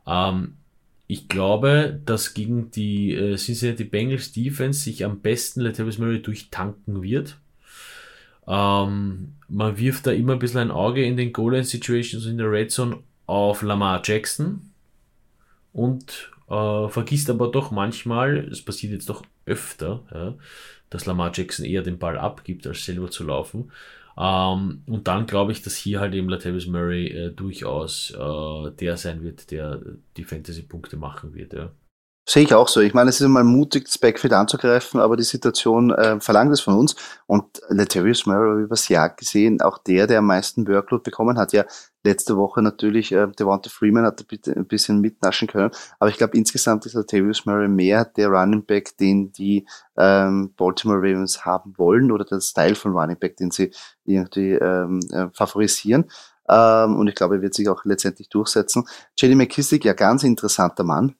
Ähm, 0.07 0.55
ich 1.07 1.29
glaube, 1.29 2.01
dass 2.05 2.35
gegen 2.35 2.71
die 2.71 3.15
äh, 3.15 3.37
Cincinnati 3.37 3.85
Bengals 3.85 4.33
Defense 4.33 4.81
sich 4.81 5.05
am 5.05 5.21
besten 5.21 5.61
Latavius 5.61 5.99
Murray 5.99 6.23
durchtanken 6.23 7.03
wird. 7.03 7.37
Ähm, 8.47 9.35
man 9.49 9.79
wirft 9.79 10.07
da 10.07 10.13
immer 10.13 10.35
ein 10.35 10.39
bisschen 10.39 10.61
ein 10.61 10.71
Auge 10.71 11.05
in 11.05 11.17
den 11.17 11.33
Goal-Line-Situations 11.33 12.27
in 12.27 12.39
der 12.39 12.51
Red 12.51 12.71
Zone 12.71 12.99
auf 13.27 13.63
Lamar 13.63 14.03
Jackson 14.05 14.71
und 15.73 16.31
äh, 16.55 16.89
vergisst 16.89 17.31
aber 17.31 17.51
doch 17.51 17.71
manchmal, 17.71 18.49
es 18.51 18.63
passiert 18.63 18.93
jetzt 18.93 19.09
doch 19.09 19.23
öfter, 19.47 20.03
ja, 20.13 20.35
dass 20.91 21.07
Lamar 21.07 21.33
Jackson 21.35 21.67
eher 21.67 21.83
den 21.83 21.99
Ball 21.99 22.19
abgibt, 22.19 22.67
als 22.67 22.85
selber 22.85 23.11
zu 23.11 23.25
laufen. 23.25 23.73
Ähm, 24.17 24.83
und 24.87 25.09
dann 25.09 25.27
glaube 25.27 25.53
ich, 25.53 25.63
dass 25.63 25.75
hier 25.77 26.01
halt 26.01 26.15
eben 26.15 26.29
Latavius 26.29 26.67
Murray 26.67 27.09
äh, 27.09 27.31
durchaus 27.33 28.13
äh, 28.13 28.71
der 28.73 28.97
sein 28.97 29.23
wird, 29.23 29.51
der 29.51 29.81
die 30.17 30.25
Fantasy-Punkte 30.25 30.97
machen 30.97 31.35
wird. 31.35 31.53
Ja. 31.53 31.73
Sehe 32.27 32.45
ich 32.45 32.55
auch 32.55 32.69
so. 32.69 32.81
Ich 32.81 32.95
meine, 32.95 33.11
es 33.11 33.21
ist 33.21 33.27
einmal 33.27 33.45
mutig, 33.45 33.85
das 33.85 33.99
Backfield 33.99 34.33
anzugreifen, 34.33 34.99
aber 34.99 35.17
die 35.17 35.25
Situation 35.25 35.91
äh, 35.91 36.19
verlangt 36.21 36.53
es 36.53 36.63
von 36.63 36.75
uns. 36.75 36.97
Und 37.27 37.61
Latavius 37.69 38.25
Murray 38.25 38.63
übers 38.63 38.89
Jahr 38.89 39.11
gesehen, 39.11 39.61
auch 39.61 39.77
der, 39.77 40.07
der 40.07 40.21
am 40.21 40.27
meisten 40.27 40.67
Workload 40.67 41.03
bekommen 41.03 41.37
hat, 41.37 41.53
ja 41.53 41.65
letzte 42.03 42.37
Woche 42.37 42.63
natürlich, 42.63 43.13
äh, 43.13 43.27
Devonta 43.27 43.69
Freeman 43.69 44.05
hat 44.05 44.25
ein 44.47 44.67
bisschen 44.67 45.01
mitnaschen 45.01 45.49
können. 45.49 45.71
Aber 45.99 46.11
ich 46.11 46.17
glaube, 46.17 46.37
insgesamt 46.37 46.87
ist 46.87 46.95
Latavius 46.95 47.45
Murray 47.45 47.69
mehr 47.69 48.07
der 48.07 48.29
Running 48.29 48.65
Back, 48.65 48.97
den 48.97 49.31
die 49.33 49.67
ähm, 49.99 50.55
Baltimore 50.57 50.99
Ravens 50.99 51.45
haben 51.45 51.75
wollen 51.77 52.11
oder 52.11 52.25
der 52.25 52.41
Style 52.41 52.75
von 52.75 52.93
Running 52.93 53.19
Back, 53.19 53.37
den 53.37 53.51
sie 53.51 53.71
irgendwie 54.05 54.53
ähm, 54.53 55.01
äh, 55.13 55.27
favorisieren. 55.35 56.11
Ähm, 56.49 56.97
und 56.97 57.09
ich 57.09 57.15
glaube, 57.15 57.37
er 57.37 57.43
wird 57.43 57.55
sich 57.55 57.69
auch 57.69 57.85
letztendlich 57.85 58.29
durchsetzen. 58.31 58.85
JD 59.19 59.35
McKissick, 59.35 59.85
ja, 59.85 59.93
ganz 59.93 60.23
interessanter 60.25 60.85
Mann 60.85 61.17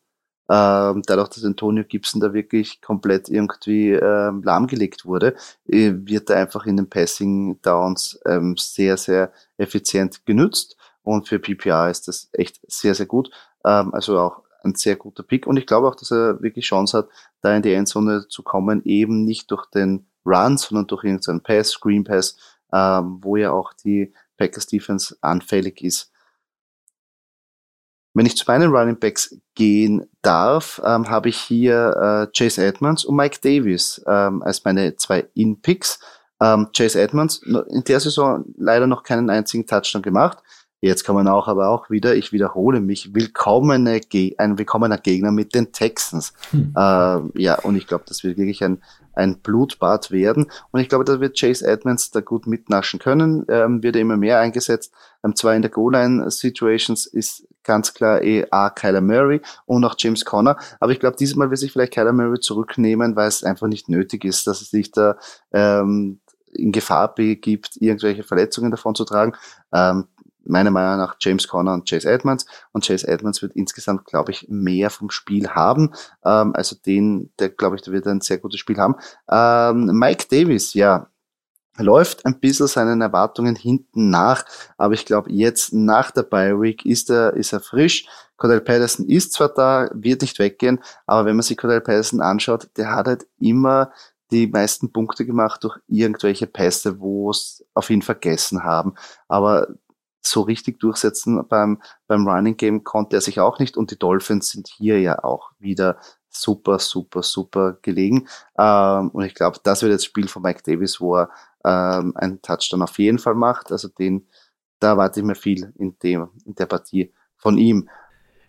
ähm, 0.49 1.03
dadurch, 1.07 1.29
dass 1.31 1.45
Antonio 1.45 1.85
Gibson 1.85 2.21
da 2.21 2.35
wirklich 2.35 2.83
komplett 2.83 3.29
irgendwie 3.29 3.93
ähm, 3.93 4.43
lahmgelegt 4.43 5.07
wurde, 5.07 5.35
äh, 5.67 5.93
wird 5.95 6.29
er 6.31 6.37
einfach 6.37 6.67
in 6.67 6.77
den 6.77 6.89
Passing 6.89 7.61
Downs 7.63 8.21
ähm, 8.27 8.57
sehr, 8.59 8.97
sehr 8.97 9.33
effizient 9.57 10.27
genützt. 10.27 10.77
Und 11.03 11.29
für 11.29 11.39
PPR 11.39 11.91
ist 11.91 12.09
das 12.09 12.29
echt 12.33 12.61
sehr, 12.67 12.95
sehr 12.95 13.07
gut. 13.07 13.31
Ähm, 13.65 13.95
also 13.95 14.19
auch 14.19 14.43
ein 14.63 14.75
sehr 14.75 14.97
guter 14.97 15.23
Pick. 15.23 15.47
Und 15.47 15.57
ich 15.57 15.67
glaube 15.67 15.89
auch, 15.89 15.95
dass 15.95 16.11
er 16.11 16.43
wirklich 16.43 16.67
Chance 16.67 16.99
hat, 16.99 17.09
da 17.41 17.55
in 17.55 17.63
die 17.63 17.73
Endzone 17.73 18.27
zu 18.29 18.43
kommen, 18.43 18.83
eben 18.85 19.25
nicht 19.25 19.51
durch 19.51 19.67
den 19.67 20.07
Run, 20.27 20.57
sondern 20.57 20.87
durch 20.87 21.05
irgendeinen 21.05 21.43
Pass, 21.43 21.71
Screen 21.71 22.05
Pass, 22.05 22.37
ähm, 22.73 23.19
wo 23.23 23.37
ja 23.37 23.53
auch 23.53 23.73
die 23.73 24.13
Packers 24.37 24.67
Defense 24.67 25.17
anfällig 25.21 25.83
ist. 25.83 26.11
Wenn 28.15 28.27
ich 28.27 28.37
zu 28.37 28.45
meinen 28.47 28.71
Running 28.71 28.99
Backs 28.99 29.37
gehen 29.57 30.09
darf, 30.23 30.81
ähm, 30.85 31.11
habe 31.11 31.29
ich 31.29 31.37
hier 31.37 32.29
äh, 32.31 32.33
Chase 32.37 32.65
Edmonds 32.65 33.05
und 33.05 33.17
Mike 33.17 33.39
Davis 33.43 34.03
ähm, 34.07 34.43
als 34.43 34.65
meine 34.65 34.97
zwei 34.97 35.27
In-Picks. 35.35 35.99
Ähm, 36.41 36.69
Chase 36.77 37.01
Edmonds 37.01 37.43
in 37.43 37.83
der 37.85 38.01
Saison 38.01 38.45
leider 38.57 38.87
noch 38.87 39.03
keinen 39.03 39.31
einzigen 39.31 39.67
Touchdown 39.67 40.03
gemacht. 40.03 40.39
Jetzt 40.85 41.05
man 41.15 41.29
auch 41.29 41.49
aber 41.49 41.71
auch 41.71 41.89
wieder, 41.89 42.15
ich 42.15 42.31
wiederhole 42.33 42.83
mich, 42.83 43.15
willkommene, 43.15 44.03
ein 44.37 44.59
willkommener 44.59 44.99
Gegner 44.99 45.33
mit 45.33 45.55
den 45.55 45.73
Texans. 45.73 46.35
Hm. 46.51 46.75
Äh, 46.77 47.41
ja, 47.43 47.59
und 47.63 47.77
ich 47.77 47.87
glaube, 47.87 48.05
das 48.07 48.23
wird 48.23 48.37
wirklich 48.37 48.63
ein, 48.63 48.83
ein 49.15 49.39
Blutbad 49.39 50.11
werden. 50.11 50.51
Und 50.73 50.81
ich 50.81 50.91
glaube, 50.91 51.05
da 51.05 51.21
wird 51.21 51.41
Chase 51.41 51.67
Edmonds 51.67 52.11
da 52.11 52.21
gut 52.21 52.47
mitnaschen 52.47 53.01
können, 53.01 53.47
ähm, 53.49 53.83
wird 53.83 53.97
er 53.97 54.03
immer 54.03 54.19
mehr 54.19 54.41
eingesetzt. 54.41 54.93
Ähm, 55.25 55.35
zwar 55.35 55.55
in 55.55 55.63
der 55.63 55.71
Goal-Line-Situations 55.71 57.07
ist 57.07 57.49
ganz 57.63 57.95
klar 57.95 58.21
eh 58.21 58.47
A, 58.51 58.69
Kyler 58.69 59.01
Murray 59.01 59.41
und 59.65 59.87
auch 59.87 59.95
James 59.97 60.27
Conner. 60.27 60.59
Aber 60.81 60.93
ich 60.93 61.01
glaube, 61.01 61.17
dieses 61.17 61.35
Mal 61.35 61.49
wird 61.49 61.61
sich 61.61 61.73
vielleicht 61.73 61.95
Kyler 61.95 62.13
Murray 62.13 62.41
zurücknehmen, 62.41 63.17
weil 63.17 63.29
es 63.29 63.43
einfach 63.43 63.69
nicht 63.69 63.89
nötig 63.89 64.27
ist, 64.27 64.47
dass 64.47 64.61
es 64.61 64.69
sich 64.69 64.93
da 64.93 65.17
ähm, 65.51 66.21
in 66.53 66.73
Gefahr 66.73 67.15
begibt, 67.15 67.77
irgendwelche 67.81 68.23
Verletzungen 68.23 68.71
davon 68.71 68.95
zu 68.95 69.05
tragen. 69.05 69.33
Ähm, 69.73 70.09
meiner 70.47 70.71
Meinung 70.71 70.99
nach 70.99 71.17
James 71.21 71.49
Conner 71.49 71.75
und 71.75 71.89
Chase 71.89 72.09
Edmonds. 72.09 72.47
Und 72.73 72.87
Chase 72.87 73.07
Edmonds 73.07 73.43
wird 73.43 73.53
insgesamt, 73.57 74.05
glaube 74.05 74.33
ich, 74.33 74.47
mehr 74.49 74.91
vom 74.91 75.11
Spiel 75.11 75.49
haben. 75.49 75.93
Ähm, 76.25 76.55
also 76.55 76.77
den, 76.77 77.31
der, 77.39 77.51
glaube 77.51 77.77
ich, 77.77 77.83
der 77.83 77.93
wird 77.93 78.07
ein 78.07 78.21
sehr 78.21 78.39
gutes 78.39 78.61
Spiel 78.61 78.79
haben. 78.79 78.97
Ähm, 79.31 79.87
Mike 79.99 80.27
Davis, 80.31 80.75
ja, 80.75 81.09
läuft 81.79 82.25
ein 82.25 82.39
bisschen 82.39 82.67
seinen 82.67 83.01
Erwartungen 83.01 83.57
hinten 83.57 84.11
nach, 84.11 84.45
aber 84.77 84.95
ich 84.95 85.07
glaube, 85.07 85.33
jetzt 85.33 85.73
nach 85.73 86.11
der 86.11 86.23
Bye 86.23 86.61
Week 86.61 86.87
ist 86.87 87.11
er, 87.11 87.35
ist 87.35 87.53
er 87.53 87.61
frisch. 87.61 88.07
Cordell 88.37 88.61
Patterson 88.61 89.07
ist 89.09 89.33
zwar 89.33 89.49
da, 89.49 89.89
wird 89.93 90.23
nicht 90.23 90.39
weggehen, 90.39 90.81
aber 91.07 91.27
wenn 91.27 91.37
man 91.37 91.43
sich 91.43 91.57
Cordell 91.57 91.81
Patterson 91.81 92.21
anschaut, 92.21 92.69
der 92.77 92.93
hat 92.93 93.07
halt 93.07 93.27
immer 93.41 93.93
die 94.31 94.47
meisten 94.47 94.93
Punkte 94.93 95.27
gemacht 95.27 95.63
durch 95.65 95.79
irgendwelche 95.87 96.47
Pässe, 96.47 96.99
wo 97.01 97.31
es 97.31 97.65
auf 97.75 97.91
ihn 97.91 98.03
vergessen 98.03 98.65
haben. 98.65 98.95
Aber 99.29 99.69
so 100.27 100.43
richtig 100.43 100.81
durchsetzen 100.81 101.47
beim, 101.49 101.81
beim 102.07 102.27
Running 102.27 102.57
Game 102.57 102.85
konnte 102.85 103.17
er 103.17 103.21
sich 103.21 103.41
auch 103.41 103.59
nicht 103.59 103.77
und 103.77 103.91
die 103.91 103.99
Dolphins 103.99 104.51
sind 104.51 104.69
hier 104.69 105.01
ja 105.01 105.23
auch 105.23 105.51
wieder 105.59 105.99
super, 106.29 106.79
super, 106.79 107.23
super 107.23 107.79
gelegen. 107.83 108.27
Ähm, 108.59 109.11
und 109.11 109.25
ich 109.25 109.35
glaube, 109.35 109.59
das 109.63 109.83
wird 109.83 109.93
jetzt 109.93 110.05
Spiel 110.05 110.29
von 110.29 110.43
Mike 110.43 110.63
Davis, 110.65 111.01
wo 111.01 111.17
er 111.17 111.31
ähm, 111.65 112.13
einen 112.17 112.43
Touchdown 112.43 112.83
auf 112.83 112.99
jeden 112.99 113.19
Fall 113.19 113.35
macht. 113.35 113.71
Also 113.71 113.89
den, 113.89 114.27
da 114.81 114.91
erwarte 114.91 115.21
ich 115.21 115.27
mir 115.27 115.35
viel 115.35 115.73
in 115.79 115.97
dem, 116.03 116.31
in 116.45 116.55
der 116.55 116.67
Partie 116.67 117.13
von 117.37 117.59
ihm. 117.59 117.89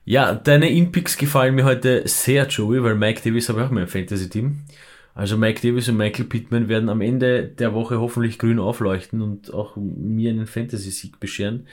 Ja, 0.04 0.36
deine 0.36 0.70
Inpicks 0.70 1.18
gefallen 1.18 1.56
mir 1.56 1.66
heute 1.66 2.08
sehr, 2.08 2.48
Joey, 2.48 2.84
weil 2.84 2.96
Mike 2.96 3.22
Davis 3.24 3.50
habe 3.50 3.62
ich 3.62 3.68
auch 3.68 3.72
mein 3.72 3.88
Fantasy-Team. 3.88 4.66
Also 5.16 5.38
Mike 5.38 5.68
Davis 5.68 5.88
und 5.88 5.98
Michael 5.98 6.26
Pittman 6.26 6.68
werden 6.68 6.90
am 6.90 7.02
Ende 7.02 7.48
der 7.48 7.74
Woche 7.74 8.00
hoffentlich 8.00 8.38
grün 8.38 8.60
aufleuchten 8.60 9.22
und 9.22 9.54
auch 9.54 9.78
mir 9.78 10.30
einen 10.30 10.46
Fantasy-Sieg 10.46 11.22
bescheren. 11.22 11.68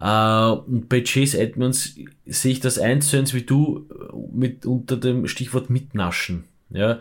Äh, 0.00 0.50
und 0.50 0.88
bei 0.88 1.00
Chase 1.00 1.38
Edmonds 1.38 1.94
sehe 2.26 2.52
ich 2.52 2.60
das 2.60 2.78
eins 2.78 3.08
zu 3.08 3.16
eins 3.16 3.32
wie 3.32 3.42
du 3.42 3.86
mit 4.32 4.66
unter 4.66 4.96
dem 4.96 5.28
Stichwort 5.28 5.70
mitnaschen. 5.70 6.44
Ja, 6.70 7.00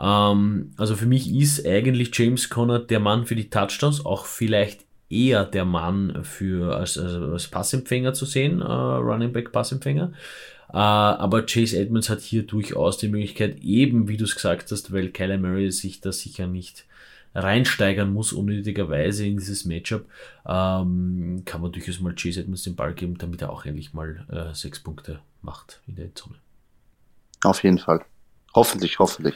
ähm, 0.00 0.72
also 0.78 0.96
für 0.96 1.06
mich 1.06 1.32
ist 1.32 1.66
eigentlich 1.66 2.10
James 2.14 2.48
Conner 2.48 2.78
der 2.78 3.00
Mann 3.00 3.26
für 3.26 3.36
die 3.36 3.50
Touchdowns, 3.50 4.04
auch 4.06 4.24
vielleicht 4.24 4.86
eher 5.10 5.44
der 5.44 5.66
Mann 5.66 6.20
für 6.22 6.76
als, 6.76 6.96
als 6.96 7.48
Passempfänger 7.48 8.14
zu 8.14 8.24
sehen, 8.24 8.62
äh, 8.62 8.64
Running 8.64 9.32
Back 9.32 9.52
Passempfänger. 9.52 10.12
Äh, 10.72 10.76
aber 10.76 11.44
Chase 11.46 11.78
Edmonds 11.78 12.08
hat 12.08 12.20
hier 12.20 12.44
durchaus 12.44 12.98
die 12.98 13.08
Möglichkeit, 13.08 13.60
eben 13.60 14.08
wie 14.08 14.16
du 14.16 14.24
es 14.24 14.34
gesagt 14.34 14.70
hast, 14.70 14.92
weil 14.92 15.10
Kyler 15.10 15.38
Murray 15.38 15.70
sich 15.70 16.00
da 16.00 16.12
sicher 16.12 16.46
nicht 16.46 16.84
reinsteigern 17.34 18.12
muss, 18.12 18.32
unnötigerweise 18.32 19.26
in 19.26 19.36
dieses 19.36 19.64
Matchup, 19.64 20.06
ähm, 20.46 21.42
kann 21.44 21.60
man 21.60 21.72
durchaus 21.72 22.00
mal 22.00 22.14
Chase 22.14 22.40
Edmonds 22.40 22.64
den 22.64 22.76
Ball 22.76 22.92
geben, 22.92 23.18
damit 23.18 23.42
er 23.42 23.50
auch 23.50 23.64
endlich 23.64 23.94
mal 23.94 24.26
äh, 24.30 24.54
sechs 24.54 24.80
Punkte 24.80 25.20
macht 25.42 25.80
in 25.86 25.96
der 25.96 26.14
Zone. 26.14 26.36
Auf 27.44 27.62
jeden 27.62 27.78
Fall. 27.78 28.04
Hoffentlich, 28.54 28.98
hoffentlich. 28.98 29.34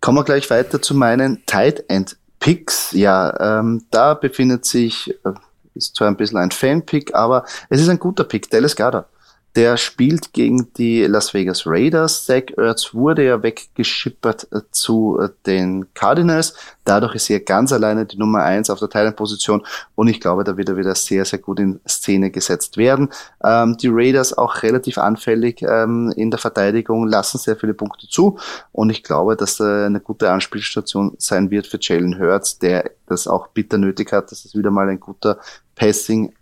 Kommen 0.00 0.18
wir 0.18 0.24
gleich 0.24 0.48
weiter 0.50 0.80
zu 0.80 0.94
meinen 0.94 1.44
Tight 1.46 1.84
End 1.88 2.16
Picks. 2.38 2.92
Ja, 2.92 3.60
ähm, 3.60 3.84
da 3.90 4.14
befindet 4.14 4.64
sich, 4.64 5.10
äh, 5.24 5.32
ist 5.74 5.96
zwar 5.96 6.08
ein 6.08 6.16
bisschen 6.16 6.38
ein 6.38 6.50
Fan-Pick, 6.50 7.14
aber 7.14 7.44
es 7.68 7.80
ist 7.80 7.88
ein 7.88 7.98
guter 7.98 8.24
Pick, 8.24 8.48
Dallas 8.50 8.76
Garda. 8.76 9.08
Der 9.56 9.76
spielt 9.76 10.32
gegen 10.32 10.72
die 10.72 11.02
Las 11.02 11.32
Vegas 11.32 11.62
Raiders. 11.64 12.26
Zach 12.26 12.42
Ertz 12.56 12.92
wurde 12.92 13.24
ja 13.24 13.40
weggeschippert 13.40 14.48
äh, 14.50 14.62
zu 14.72 15.20
äh, 15.20 15.28
den 15.46 15.94
Cardinals. 15.94 16.54
Dadurch 16.84 17.14
ist 17.14 17.30
er 17.30 17.38
ganz 17.38 17.72
alleine 17.72 18.04
die 18.04 18.18
Nummer 18.18 18.42
eins 18.42 18.68
auf 18.68 18.80
der 18.80 18.88
Teilenposition 18.88 19.64
und 19.94 20.08
ich 20.08 20.20
glaube, 20.20 20.42
da 20.42 20.56
wird 20.56 20.70
er 20.70 20.76
wieder 20.76 20.96
sehr, 20.96 21.24
sehr 21.24 21.38
gut 21.38 21.60
in 21.60 21.78
Szene 21.88 22.32
gesetzt 22.32 22.76
werden. 22.76 23.10
Ähm, 23.44 23.76
die 23.76 23.88
Raiders 23.90 24.36
auch 24.36 24.64
relativ 24.64 24.98
anfällig 24.98 25.62
ähm, 25.62 26.12
in 26.16 26.32
der 26.32 26.40
Verteidigung, 26.40 27.06
lassen 27.06 27.38
sehr 27.38 27.54
viele 27.54 27.74
Punkte 27.74 28.08
zu 28.08 28.38
und 28.72 28.90
ich 28.90 29.04
glaube, 29.04 29.36
dass 29.36 29.58
da 29.58 29.86
eine 29.86 30.00
gute 30.00 30.32
Anspielstation 30.32 31.14
sein 31.18 31.52
wird 31.52 31.68
für 31.68 31.78
Jalen 31.80 32.18
Hurts, 32.18 32.58
der 32.58 32.90
das 33.06 33.28
auch 33.28 33.46
bitter 33.48 33.78
nötig 33.78 34.12
hat, 34.12 34.32
dass 34.32 34.44
es 34.44 34.56
wieder 34.56 34.72
mal 34.72 34.88
ein 34.88 34.98
guter 34.98 35.38
Passing 35.76 36.32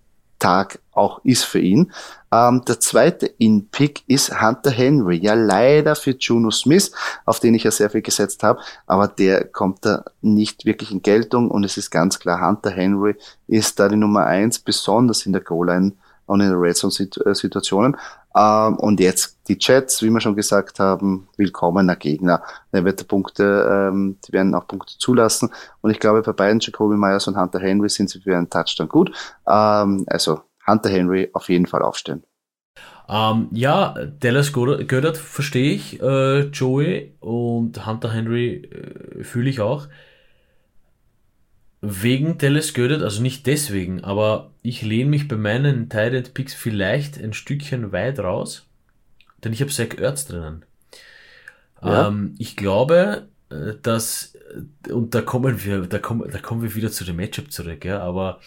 Tag 0.43 0.81
auch 0.91 1.21
ist 1.25 1.45
für 1.45 1.61
ihn. 1.61 1.93
Ähm, 2.33 2.65
der 2.67 2.81
zweite 2.81 3.27
In-Pick 3.27 4.03
ist 4.09 4.43
Hunter 4.43 4.73
Henry. 4.73 5.19
Ja, 5.19 5.35
leider 5.35 5.95
für 5.95 6.17
Juno 6.19 6.51
Smith, 6.51 6.91
auf 7.25 7.39
den 7.39 7.55
ich 7.55 7.63
ja 7.63 7.71
sehr 7.71 7.91
viel 7.91 8.03
gesetzt 8.03 8.43
habe, 8.43 8.61
aber 8.87 9.07
der 9.07 9.45
kommt 9.45 9.85
da 9.87 10.05
nicht 10.21 10.65
wirklich 10.65 10.91
in 10.91 11.01
Geltung 11.01 11.49
und 11.49 11.63
es 11.63 11.77
ist 11.77 11.91
ganz 11.91 12.19
klar, 12.19 12.45
Hunter 12.45 12.71
Henry 12.71 13.15
ist 13.47 13.79
da 13.79 13.89
die 13.89 13.97
Nummer 13.97 14.27
eins, 14.27 14.59
besonders 14.59 15.27
in 15.27 15.33
der 15.33 15.43
Goal-Line 15.43 15.93
und 16.27 16.41
in 16.41 16.49
der 16.49 16.61
Red 16.61 16.77
Zone-Situationen. 16.77 17.97
Ähm, 18.37 18.77
und 18.77 19.01
jetzt 19.01 19.39
die 19.49 19.57
Jets, 19.61 20.03
wie 20.03 20.11
wir 20.11 20.21
schon 20.21 20.37
gesagt 20.37 20.79
haben, 20.79 21.29
willkommener 21.37 21.97
Gegner. 21.97 22.43
Er 22.71 22.85
wird 22.85 23.07
Punkte, 23.09 23.91
ähm, 23.91 24.19
die 24.27 24.33
werden 24.33 24.55
auch 24.55 24.67
Punkte 24.67 24.95
zulassen. 24.99 25.51
Und 25.81 25.91
ich 25.91 26.01
glaube, 26.01 26.23
bei 26.23 26.33
beiden 26.33 26.61
Jacoby 26.61 26.97
Myers 26.97 27.29
und 27.29 27.37
Hunter 27.37 27.61
Henry 27.61 27.89
sind 27.89 28.11
sie 28.11 28.21
für 28.21 28.37
einen 28.37 28.49
Touchdown 28.49 28.89
gut. 28.89 29.11
Ähm, 29.47 30.05
also 30.07 30.41
Hunter 30.67 30.91
Henry 30.91 31.31
auf 31.33 31.49
jeden 31.49 31.67
Fall 31.67 31.83
aufstellen. 31.83 32.23
Ähm, 33.09 33.49
ja, 33.53 33.95
Dallas 34.21 34.53
Goddard 34.53 35.17
verstehe 35.17 35.75
ich, 35.75 36.01
äh, 36.01 36.43
Joey 36.49 37.17
und 37.21 37.85
Hunter 37.87 38.13
Henry 38.13 38.63
äh, 38.63 39.25
fühle 39.25 39.51
ich 39.51 39.61
auch 39.61 39.89
wegen 41.83 42.39
Dallas 42.39 42.75
Goddard, 42.75 43.03
also 43.03 43.21
nicht 43.21 43.47
deswegen, 43.47 44.05
aber 44.05 44.53
ich 44.63 44.83
lehne 44.83 45.11
mich 45.11 45.27
bei 45.27 45.37
meinen 45.37 45.89
Tight 45.89 46.33
Picks 46.33 46.55
vielleicht 46.55 47.19
ein 47.19 47.33
Stückchen 47.33 47.91
weit 47.91 48.21
raus, 48.21 48.67
denn 49.43 49.53
ich 49.53 49.61
habe 49.61 49.73
Zach 49.73 49.99
Ertz 49.99 50.27
drinnen. 50.27 50.65
Ja. 51.83 52.07
Ähm, 52.07 52.37
ich 52.39 52.57
glaube, 52.57 53.27
äh, 53.51 53.75
dass, 53.83 54.37
äh, 54.87 54.93
und 54.93 55.17
da 55.17 55.23
kommen 55.23 55.65
wir, 55.65 55.81
da 55.81 55.99
kommen, 55.99 56.31
da 56.31 56.39
kommen 56.39 56.63
wir 56.63 56.77
wieder 56.77 56.93
zu 56.93 57.05
dem 57.05 57.17
Matchup 57.17 57.51
zurück, 57.51 57.85
ja, 57.85 58.01
aber 58.01 58.41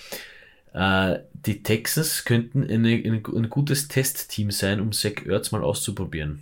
äh, 0.73 1.19
die 1.33 1.61
Texans 1.61 2.23
könnten 2.23 2.63
eine, 2.63 3.01
eine, 3.03 3.21
ein 3.21 3.49
gutes 3.49 3.89
Testteam 3.89 4.49
sein, 4.49 4.79
um 4.79 4.93
Zach 4.93 5.25
Ertz 5.25 5.51
mal 5.51 5.61
auszuprobieren. 5.61 6.41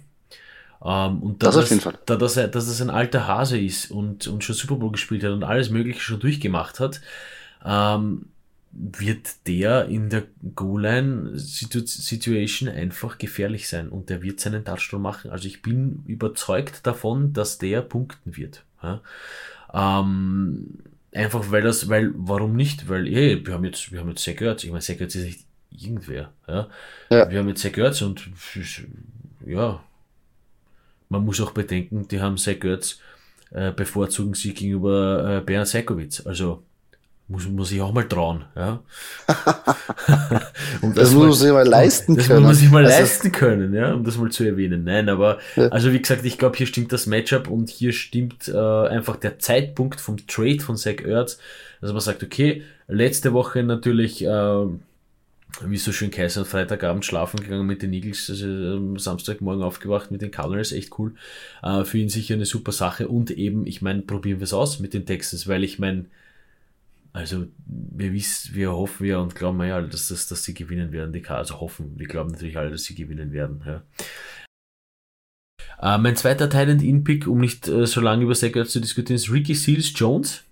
Ähm, 0.83 1.23
und 1.23 1.43
da 1.43 1.51
das, 1.51 1.69
das, 1.69 1.89
da, 2.05 2.15
dass, 2.15 2.37
er, 2.37 2.47
dass 2.49 2.67
es 2.67 2.81
ein 2.81 2.89
alter 2.89 3.27
Hase 3.27 3.59
ist 3.59 3.91
und, 3.91 4.25
und 4.27 4.43
schon 4.43 4.55
Super 4.55 4.75
Bowl 4.75 4.91
gespielt 4.91 5.23
hat 5.23 5.31
und 5.31 5.43
alles 5.43 5.69
Mögliche 5.69 6.01
schon 6.01 6.19
durchgemacht 6.19 6.79
hat, 6.79 7.01
ähm, 7.65 8.25
wird 8.75 9.47
der 9.47 9.85
in 9.85 10.09
der 10.09 10.23
Goal-Line-Situation 10.55 12.69
einfach 12.69 13.19
gefährlich 13.19 13.69
sein 13.69 13.89
und 13.89 14.09
der 14.09 14.23
wird 14.23 14.39
seinen 14.39 14.65
Touchdown 14.65 15.01
machen. 15.01 15.29
Also 15.29 15.47
ich 15.47 15.61
bin 15.61 16.03
überzeugt 16.07 16.83
davon, 16.85 17.33
dass 17.33 17.59
der 17.59 17.81
punkten 17.81 18.35
wird. 18.35 18.63
Ja? 18.81 19.01
Ähm, 19.73 20.79
einfach 21.13 21.51
weil 21.51 21.61
das, 21.61 21.87
weil, 21.87 22.11
warum 22.15 22.55
nicht? 22.55 22.89
Weil, 22.89 23.07
hey, 23.07 23.45
wir 23.45 23.53
haben 23.53 23.63
jetzt, 23.63 23.91
wir 23.91 23.99
haben 23.99 24.09
jetzt 24.09 24.23
Zach 24.23 24.41
Ertz. 24.41 24.63
Ich 24.63 24.71
meine, 24.71 24.81
Zach 24.81 24.99
Ertz 24.99 25.13
ist 25.15 25.25
nicht 25.25 25.45
irgendwer. 25.69 26.33
Ja? 26.47 26.67
ja. 27.11 27.29
Wir 27.29 27.37
haben 27.39 27.49
jetzt 27.49 27.61
Zach 27.61 27.77
Ertz 27.77 28.01
und 28.01 28.27
ja, 29.45 29.83
man 31.13 31.23
muss 31.25 31.39
auch 31.39 31.51
bedenken, 31.51 32.07
die 32.07 32.19
haben 32.19 32.37
Zach 32.37 32.59
Götz 32.59 32.99
äh, 33.51 33.71
bevorzugen 33.71 34.33
sie 34.33 34.53
gegenüber 34.53 35.37
äh, 35.37 35.41
Bernd 35.41 35.67
Seikowitz. 35.67 36.25
Also 36.25 36.63
muss, 37.27 37.47
muss 37.47 37.71
ich 37.71 37.81
auch 37.81 37.93
mal 37.93 38.07
trauen. 38.07 38.45
Ja? 38.55 38.81
um 40.81 40.93
das, 40.93 41.05
das 41.05 41.13
muss 41.13 41.23
man 41.23 41.33
sich 41.33 41.51
mal 41.51 41.67
leisten 41.67 42.15
das 42.15 42.27
können. 42.27 42.43
Das 42.43 42.43
muss 42.43 42.47
man 42.47 42.55
sich 42.55 42.71
mal 42.71 42.85
also, 42.85 42.99
leisten 42.99 43.31
können, 43.31 43.73
ja, 43.73 43.93
um 43.93 44.03
das 44.03 44.17
mal 44.17 44.31
zu 44.31 44.43
erwähnen. 44.43 44.83
Nein, 44.83 45.07
aber 45.07 45.37
ja. 45.55 45.67
also 45.67 45.93
wie 45.93 46.01
gesagt, 46.01 46.25
ich 46.25 46.37
glaube, 46.37 46.57
hier 46.57 46.67
stimmt 46.67 46.91
das 46.91 47.05
Matchup 47.05 47.47
und 47.47 47.69
hier 47.69 47.93
stimmt 47.93 48.47
äh, 48.49 48.57
einfach 48.57 49.15
der 49.17 49.37
Zeitpunkt 49.39 50.01
vom 50.01 50.17
Trade 50.27 50.59
von 50.59 50.75
Zach 50.75 51.01
Ertz, 51.05 51.37
dass 51.79 51.91
man 51.91 52.01
sagt, 52.01 52.23
okay, 52.23 52.63
letzte 52.87 53.33
Woche 53.33 53.63
natürlich 53.63 54.25
äh, 54.25 54.65
wie 55.61 55.77
so 55.77 55.91
schön 55.91 56.11
Kaiser 56.11 56.45
Freitagabend 56.45 57.05
schlafen 57.05 57.39
gegangen 57.39 57.67
mit 57.67 57.81
den 57.81 57.93
Eagles, 57.93 58.29
also 58.29 58.97
Samstagmorgen 58.97 59.63
aufgewacht 59.63 60.11
mit 60.11 60.21
den 60.21 60.31
Cardinals, 60.31 60.71
echt 60.71 60.97
cool. 60.97 61.13
Äh, 61.61 61.85
für 61.85 61.99
ihn 61.99 62.09
sicher 62.09 62.33
eine 62.33 62.45
super 62.45 62.71
Sache 62.71 63.07
und 63.07 63.31
eben, 63.31 63.67
ich 63.67 63.81
meine, 63.81 64.01
probieren 64.01 64.39
wir 64.39 64.45
es 64.45 64.53
aus 64.53 64.79
mit 64.79 64.93
den 64.93 65.05
Texans, 65.05 65.47
weil 65.47 65.63
ich 65.63 65.79
meine, 65.79 66.05
also 67.13 67.45
wir 67.65 68.11
wissen, 68.13 68.55
wir 68.55 68.71
hoffen 68.71 69.05
ja 69.05 69.19
und 69.19 69.35
glauben 69.35 69.61
ja, 69.63 69.79
dass, 69.81 70.07
dass, 70.07 70.27
dass 70.27 70.43
sie 70.43 70.55
gewinnen 70.55 70.91
werden, 70.91 71.13
die 71.13 71.25
also 71.27 71.59
hoffen, 71.59 71.93
wir 71.97 72.07
glauben 72.07 72.31
natürlich 72.31 72.57
alle, 72.57 72.71
dass 72.71 72.85
sie 72.85 72.95
gewinnen 72.95 73.31
werden. 73.31 73.61
Ja. 73.65 73.83
Äh, 75.83 75.99
mein 75.99 76.15
zweiter 76.15 76.49
Talent 76.49 76.81
In-Pick, 76.81 77.27
um 77.27 77.39
nicht 77.39 77.67
äh, 77.67 77.85
so 77.85 78.01
lange 78.01 78.23
über 78.23 78.33
Sackers 78.33 78.69
zu 78.69 78.79
diskutieren, 78.79 79.17
ist 79.17 79.31
Ricky 79.31 79.53
Seals 79.53 79.93
Jones 79.95 80.43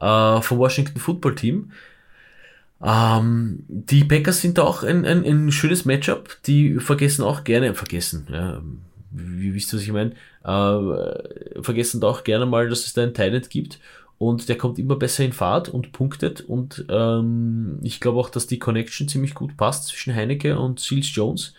äh, 0.00 0.40
vom 0.40 0.58
Washington 0.58 0.98
Football 0.98 1.34
Team. 1.34 1.72
Ähm, 2.84 3.64
die 3.68 4.04
Packers 4.04 4.40
sind 4.40 4.58
auch 4.58 4.82
ein, 4.82 5.04
ein, 5.04 5.24
ein 5.24 5.52
schönes 5.52 5.84
Matchup. 5.84 6.36
Die 6.46 6.78
vergessen 6.80 7.22
auch 7.22 7.44
gerne, 7.44 7.74
vergessen, 7.74 8.26
ja, 8.30 8.60
wie 9.10 9.54
wisst 9.54 9.72
ihr, 9.72 9.76
was 9.76 9.82
ich 9.82 9.92
meine? 9.92 10.12
Äh, 10.44 11.62
vergessen 11.62 12.00
da 12.00 12.08
auch 12.08 12.24
gerne 12.24 12.46
mal, 12.46 12.68
dass 12.68 12.86
es 12.86 12.94
da 12.94 13.02
ein 13.02 13.14
Talent 13.14 13.50
gibt 13.50 13.78
und 14.18 14.48
der 14.48 14.56
kommt 14.56 14.78
immer 14.78 14.96
besser 14.96 15.24
in 15.24 15.32
Fahrt 15.32 15.68
und 15.68 15.92
punktet 15.92 16.40
und 16.42 16.84
ähm, 16.88 17.78
ich 17.82 18.00
glaube 18.00 18.20
auch, 18.20 18.30
dass 18.30 18.46
die 18.46 18.58
Connection 18.58 19.08
ziemlich 19.08 19.34
gut 19.34 19.56
passt 19.56 19.88
zwischen 19.88 20.14
Heineke 20.14 20.58
und 20.58 20.80
Seals 20.80 21.14
Jones. 21.14 21.54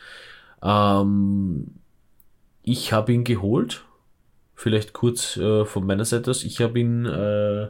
Ähm, 0.61 1.67
ich 2.63 2.93
habe 2.93 3.13
ihn 3.13 3.23
geholt, 3.23 3.83
vielleicht 4.55 4.93
kurz 4.93 5.37
äh, 5.37 5.65
von 5.65 5.85
meiner 5.85 6.05
Seite 6.05 6.31
aus. 6.31 6.43
Ich 6.43 6.61
habe 6.61 6.79
ihn 6.79 7.05
äh, 7.05 7.67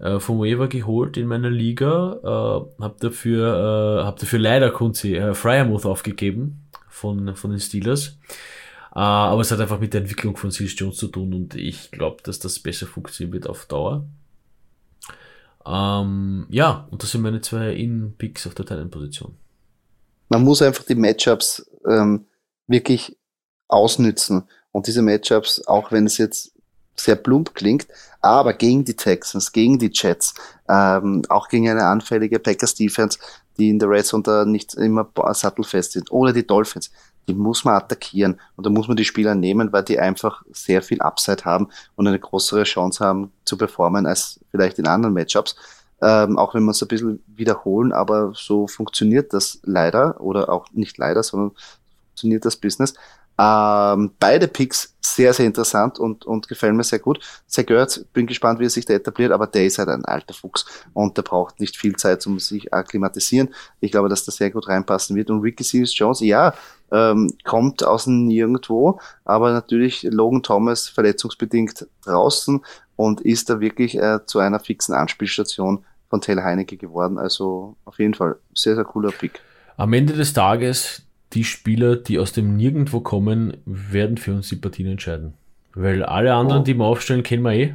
äh, 0.00 0.20
vom 0.20 0.40
Waiver 0.40 0.68
geholt 0.68 1.16
in 1.16 1.26
meiner 1.26 1.50
Liga. 1.50 2.18
Äh, 2.22 2.82
habe 2.82 2.96
dafür, 3.00 4.00
äh, 4.00 4.04
hab 4.04 4.18
dafür 4.18 4.38
leider 4.38 4.70
Kunzi 4.70 5.16
äh, 5.16 5.34
Fryermuth 5.34 5.86
aufgegeben 5.86 6.68
von, 6.88 7.34
von 7.36 7.50
den 7.50 7.60
Steelers. 7.60 8.18
Äh, 8.94 9.00
aber 9.00 9.40
es 9.40 9.50
hat 9.50 9.60
einfach 9.60 9.80
mit 9.80 9.94
der 9.94 10.02
Entwicklung 10.02 10.36
von 10.36 10.50
Seals 10.50 10.78
Jones 10.78 10.96
zu 10.96 11.08
tun 11.08 11.34
und 11.34 11.54
ich 11.54 11.90
glaube, 11.90 12.22
dass 12.22 12.38
das 12.38 12.58
besser 12.58 12.86
funktionieren 12.86 13.32
wird 13.32 13.48
auf 13.48 13.66
Dauer. 13.66 14.06
Ähm, 15.66 16.46
ja, 16.48 16.88
und 16.90 17.02
das 17.02 17.10
sind 17.10 17.22
meine 17.22 17.40
zwei 17.40 17.74
In-Picks 17.74 18.46
auf 18.46 18.54
der 18.54 18.64
Teilenposition. 18.64 19.36
Man 20.28 20.42
muss 20.42 20.62
einfach 20.62 20.84
die 20.84 20.94
Matchups 20.94 21.70
ähm, 21.88 22.26
wirklich 22.66 23.16
ausnützen. 23.68 24.44
Und 24.72 24.86
diese 24.86 25.02
Matchups, 25.02 25.66
auch 25.66 25.92
wenn 25.92 26.06
es 26.06 26.18
jetzt 26.18 26.57
sehr 27.00 27.16
plump 27.16 27.54
klingt, 27.54 27.86
aber 28.20 28.52
gegen 28.52 28.84
die 28.84 28.96
Texans, 28.96 29.52
gegen 29.52 29.78
die 29.78 29.90
Jets, 29.92 30.34
ähm, 30.68 31.22
auch 31.28 31.48
gegen 31.48 31.68
eine 31.68 31.84
anfällige 31.84 32.38
Packers 32.38 32.74
Defense, 32.74 33.18
die 33.58 33.70
in 33.70 33.78
der 33.78 33.90
Red 33.90 34.06
Zone 34.06 34.46
nicht 34.46 34.74
immer 34.74 35.08
sattelfest 35.32 35.92
sind, 35.92 36.10
oder 36.10 36.32
die 36.32 36.46
Dolphins, 36.46 36.90
die 37.28 37.34
muss 37.34 37.64
man 37.64 37.74
attackieren 37.74 38.40
und 38.56 38.64
da 38.64 38.70
muss 38.70 38.88
man 38.88 38.96
die 38.96 39.04
Spieler 39.04 39.34
nehmen, 39.34 39.72
weil 39.72 39.84
die 39.84 39.98
einfach 39.98 40.42
sehr 40.50 40.82
viel 40.82 41.00
Upside 41.00 41.44
haben 41.44 41.68
und 41.94 42.08
eine 42.08 42.18
größere 42.18 42.64
Chance 42.64 43.04
haben 43.04 43.32
zu 43.44 43.58
performen 43.58 44.06
als 44.06 44.40
vielleicht 44.50 44.78
in 44.78 44.86
anderen 44.86 45.14
Matchups. 45.14 45.54
Ähm, 46.00 46.38
auch 46.38 46.54
wenn 46.54 46.64
wir 46.64 46.70
es 46.70 46.80
ein 46.80 46.88
bisschen 46.88 47.22
wiederholen, 47.26 47.92
aber 47.92 48.32
so 48.34 48.68
funktioniert 48.68 49.32
das 49.32 49.58
leider 49.64 50.20
oder 50.20 50.48
auch 50.48 50.66
nicht 50.72 50.96
leider, 50.96 51.22
sondern 51.22 51.52
funktioniert 52.06 52.44
das 52.44 52.56
Business. 52.56 52.94
Ähm, 53.40 54.10
beide 54.18 54.48
Picks 54.48 54.96
sehr, 55.00 55.32
sehr 55.32 55.46
interessant 55.46 55.98
und, 56.00 56.24
und 56.24 56.48
gefallen 56.48 56.76
mir 56.76 56.82
sehr 56.82 56.98
gut. 56.98 57.20
Sehr 57.46 57.64
gehört, 57.64 58.04
bin 58.12 58.26
gespannt, 58.26 58.58
wie 58.58 58.64
er 58.64 58.70
sich 58.70 58.84
da 58.84 58.94
etabliert, 58.94 59.30
aber 59.30 59.46
der 59.46 59.64
ist 59.64 59.78
halt 59.78 59.88
ein 59.88 60.04
alter 60.04 60.34
Fuchs 60.34 60.66
und 60.92 61.16
der 61.16 61.22
braucht 61.22 61.60
nicht 61.60 61.76
viel 61.76 61.94
Zeit, 61.96 62.26
um 62.26 62.40
sich 62.40 62.72
akklimatisieren. 62.74 63.54
Ich 63.80 63.92
glaube, 63.92 64.08
dass 64.08 64.24
das 64.24 64.36
sehr 64.36 64.50
gut 64.50 64.68
reinpassen 64.68 65.14
wird. 65.14 65.30
Und 65.30 65.40
Ricky 65.40 65.62
Seals 65.62 65.96
Jones, 65.96 66.20
ja, 66.20 66.52
ähm, 66.90 67.32
kommt 67.44 67.84
aus 67.84 68.06
Nirgendwo, 68.06 69.00
aber 69.24 69.52
natürlich 69.52 70.02
Logan 70.02 70.42
Thomas 70.42 70.88
verletzungsbedingt 70.88 71.86
draußen 72.04 72.60
und 72.96 73.20
ist 73.20 73.50
da 73.50 73.60
wirklich 73.60 73.96
äh, 73.96 74.18
zu 74.26 74.40
einer 74.40 74.58
fixen 74.58 74.94
Anspielstation 74.94 75.84
von 76.10 76.20
Taylor 76.20 76.44
Heinecke 76.44 76.76
geworden. 76.76 77.18
Also 77.18 77.76
auf 77.84 77.98
jeden 77.98 78.14
Fall 78.14 78.36
sehr, 78.54 78.74
sehr 78.74 78.84
cooler 78.84 79.12
Pick. 79.12 79.40
Am 79.76 79.92
Ende 79.92 80.14
des 80.14 80.32
Tages 80.32 81.02
die 81.32 81.44
Spieler, 81.44 81.96
die 81.96 82.18
aus 82.18 82.32
dem 82.32 82.56
Nirgendwo 82.56 83.00
kommen, 83.00 83.56
werden 83.64 84.16
für 84.16 84.34
uns 84.34 84.48
die 84.48 84.56
Partien 84.56 84.86
entscheiden. 84.86 85.34
Weil 85.74 86.02
alle 86.02 86.34
anderen, 86.34 86.62
oh. 86.62 86.64
die 86.64 86.74
wir 86.74 86.84
aufstellen, 86.84 87.22
kennen 87.22 87.42
wir 87.42 87.52
eh. 87.52 87.74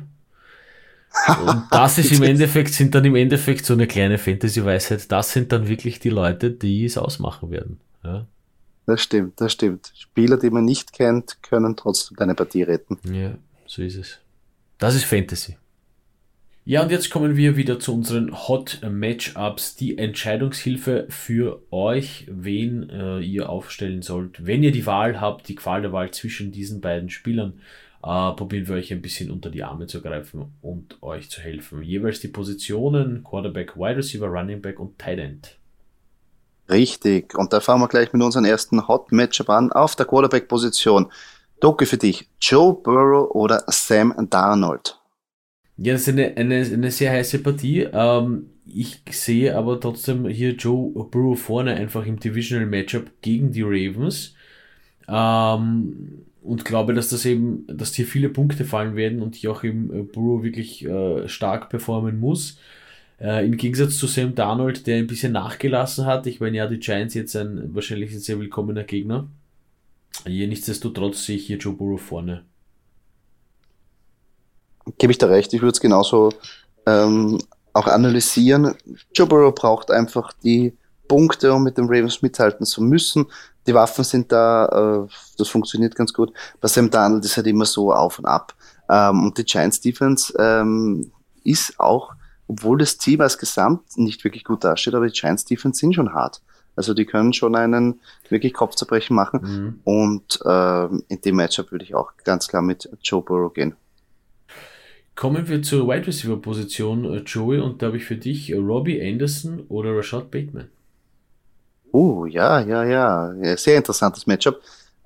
Und 1.45 1.65
das 1.69 1.99
ist 1.99 2.11
im 2.11 2.23
Endeffekt, 2.23 2.73
sind 2.73 2.95
dann 2.95 3.05
im 3.05 3.15
Endeffekt 3.15 3.65
so 3.65 3.73
eine 3.73 3.85
kleine 3.85 4.17
Fantasy-Weisheit. 4.17 5.11
Das 5.11 5.31
sind 5.31 5.51
dann 5.51 5.67
wirklich 5.67 5.99
die 5.99 6.09
Leute, 6.09 6.49
die 6.49 6.85
es 6.85 6.97
ausmachen 6.97 7.51
werden. 7.51 7.79
Ja. 8.03 8.25
Das 8.85 9.01
stimmt, 9.01 9.39
das 9.39 9.53
stimmt. 9.53 9.91
Spieler, 9.95 10.37
die 10.37 10.49
man 10.49 10.65
nicht 10.65 10.91
kennt, 10.91 11.41
können 11.43 11.77
trotzdem 11.77 12.17
deine 12.17 12.35
Partie 12.35 12.63
retten. 12.63 12.97
Ja, 13.09 13.37
so 13.65 13.81
ist 13.81 13.95
es. 13.95 14.19
Das 14.77 14.95
ist 14.95 15.05
Fantasy. 15.05 15.55
Ja, 16.65 16.81
und 16.81 16.91
jetzt 16.91 17.09
kommen 17.09 17.35
wir 17.35 17.57
wieder 17.57 17.77
zu 17.77 17.93
unseren 17.93 18.47
Hot 18.47 18.79
Matchups, 18.89 19.75
die 19.75 19.97
Entscheidungshilfe 19.97 21.07
für 21.09 21.61
euch, 21.71 22.25
wen 22.31 22.89
äh, 22.89 23.19
ihr 23.19 23.49
aufstellen 23.49 24.01
sollt. 24.01 24.45
Wenn 24.45 24.63
ihr 24.63 24.71
die 24.71 24.85
Wahl 24.85 25.19
habt, 25.19 25.49
die 25.49 25.55
Qual 25.55 25.81
der 25.81 25.91
Wahl 25.91 26.11
zwischen 26.11 26.53
diesen 26.53 26.79
beiden 26.79 27.09
Spielern, 27.09 27.59
äh, 28.01 28.31
probieren 28.31 28.69
wir 28.69 28.75
euch 28.75 28.93
ein 28.93 29.01
bisschen 29.01 29.29
unter 29.29 29.49
die 29.49 29.61
Arme 29.61 29.87
zu 29.87 30.01
greifen 30.01 30.53
und 30.61 31.03
euch 31.03 31.29
zu 31.29 31.41
helfen. 31.41 31.83
Jeweils 31.83 32.21
die 32.21 32.29
Positionen 32.29 33.25
Quarterback, 33.25 33.75
Wide 33.75 33.97
Receiver, 33.97 34.27
Running 34.27 34.61
Back 34.61 34.79
und 34.79 34.97
Tight 34.97 35.19
End. 35.19 35.57
Richtig, 36.69 37.37
und 37.37 37.51
da 37.51 37.59
fangen 37.59 37.81
wir 37.81 37.89
gleich 37.89 38.13
mit 38.13 38.21
unserem 38.21 38.45
ersten 38.45 38.87
Hot 38.87 39.11
Matchup 39.11 39.49
an. 39.49 39.73
Auf 39.73 39.97
der 39.97 40.05
Quarterback-Position. 40.05 41.11
Doki 41.59 41.85
für 41.85 41.97
dich, 41.97 42.29
Joe 42.39 42.73
Burrow 42.73 43.29
oder 43.31 43.65
Sam 43.67 44.15
Darnold? 44.29 45.02
Ja, 45.83 45.91
das 45.93 46.03
ist 46.03 46.09
eine, 46.09 46.37
eine, 46.37 46.55
eine 46.61 46.91
sehr 46.91 47.11
heiße 47.11 47.39
Partie. 47.39 47.81
Ähm, 47.91 48.49
ich 48.65 49.01
sehe 49.11 49.53
aber 49.57 49.81
trotzdem 49.81 50.25
hier 50.27 50.51
Joe 50.51 50.91
Burrow 51.11 51.37
vorne 51.37 51.75
einfach 51.75 52.05
im 52.05 52.19
Divisional 52.19 52.65
Matchup 52.67 53.11
gegen 53.21 53.51
die 53.51 53.63
Ravens. 53.63 54.33
Ähm, 55.09 56.23
und 56.41 56.63
glaube, 56.63 56.93
dass 56.93 57.09
das 57.09 57.25
eben, 57.25 57.67
dass 57.67 57.95
hier 57.95 58.07
viele 58.07 58.29
Punkte 58.29 58.63
fallen 58.63 58.95
werden 58.95 59.21
und 59.21 59.35
hier 59.35 59.51
auch 59.51 59.65
eben 59.65 59.93
äh, 59.93 60.03
Burrow 60.03 60.41
wirklich 60.43 60.85
äh, 60.85 61.27
stark 61.27 61.69
performen 61.69 62.17
muss. 62.17 62.59
Äh, 63.19 63.45
Im 63.45 63.57
Gegensatz 63.57 63.97
zu 63.97 64.07
Sam 64.07 64.35
Darnold, 64.35 64.87
der 64.87 64.97
ein 64.99 65.07
bisschen 65.07 65.33
nachgelassen 65.33 66.05
hat. 66.05 66.27
Ich 66.27 66.39
meine, 66.39 66.57
ja, 66.57 66.67
die 66.67 66.79
Giants 66.79 67.13
jetzt 67.13 67.35
ein 67.35 67.75
wahrscheinlich 67.75 68.13
ein 68.13 68.19
sehr 68.19 68.39
willkommener 68.39 68.83
Gegner. 68.83 69.27
Hier 70.25 70.47
nichtsdestotrotz 70.47 71.25
sehe 71.25 71.35
ich 71.35 71.47
hier 71.47 71.57
Joe 71.57 71.73
Burrow 71.73 72.01
vorne 72.01 72.45
gebe 74.97 75.11
ich 75.11 75.17
da 75.17 75.27
recht, 75.27 75.53
ich 75.53 75.61
würde 75.61 75.73
es 75.73 75.81
genauso 75.81 76.29
ähm, 76.85 77.39
auch 77.73 77.87
analysieren. 77.87 78.75
Joe 79.13 79.27
Burrow 79.27 79.53
braucht 79.53 79.91
einfach 79.91 80.33
die 80.43 80.77
Punkte, 81.07 81.53
um 81.53 81.63
mit 81.63 81.77
den 81.77 81.85
Ravens 81.85 82.21
mithalten 82.21 82.65
zu 82.65 82.81
müssen. 82.81 83.25
Die 83.67 83.73
Waffen 83.73 84.03
sind 84.03 84.31
da, 84.31 85.05
äh, 85.05 85.13
das 85.37 85.47
funktioniert 85.47 85.95
ganz 85.95 86.13
gut. 86.13 86.33
Bei 86.59 86.67
Sam 86.67 86.89
Darnold 86.89 87.25
ist 87.25 87.37
halt 87.37 87.47
immer 87.47 87.65
so 87.65 87.93
auf 87.93 88.19
und 88.19 88.25
ab. 88.25 88.53
Ähm, 88.89 89.23
und 89.23 89.37
die 89.37 89.45
Giants 89.45 89.79
Defense 89.79 90.33
ähm, 90.37 91.11
ist 91.43 91.79
auch, 91.79 92.13
obwohl 92.47 92.77
das 92.77 92.97
Team 92.97 93.21
als 93.21 93.37
Gesamt 93.37 93.97
nicht 93.97 94.23
wirklich 94.23 94.43
gut 94.43 94.63
dasteht, 94.63 94.93
aber 94.95 95.07
die 95.07 95.17
Giants 95.17 95.45
Defense 95.45 95.79
sind 95.79 95.95
schon 95.95 96.13
hart. 96.13 96.41
Also 96.75 96.93
die 96.93 97.05
können 97.05 97.33
schon 97.33 97.55
einen 97.55 98.01
wirklich 98.29 98.53
Kopfzerbrechen 98.53 99.15
machen. 99.15 99.39
Mhm. 99.43 99.79
Und 99.83 100.39
äh, 100.43 100.85
in 100.85 101.21
dem 101.21 101.35
Matchup 101.35 101.71
würde 101.71 101.85
ich 101.85 101.95
auch 101.95 102.11
ganz 102.23 102.47
klar 102.47 102.61
mit 102.61 102.89
Joe 103.03 103.21
Burrow 103.21 103.53
gehen. 103.53 103.75
Kommen 105.15 105.47
wir 105.47 105.61
zur 105.61 105.87
Wide 105.87 106.07
Receiver 106.07 106.37
Position, 106.37 107.05
äh, 107.05 107.19
Joey, 107.19 107.59
und 107.59 107.81
da 107.81 107.87
habe 107.87 107.97
ich 107.97 108.05
für 108.05 108.17
dich 108.17 108.51
äh, 108.51 108.55
Robbie 108.55 109.01
Anderson 109.01 109.65
oder 109.69 109.95
Rashad 109.95 110.31
Bateman. 110.31 110.69
Oh, 111.91 112.25
ja, 112.25 112.59
ja, 112.61 112.83
ja. 112.83 113.57
Sehr 113.57 113.77
interessantes 113.77 114.25
Matchup. 114.25 114.59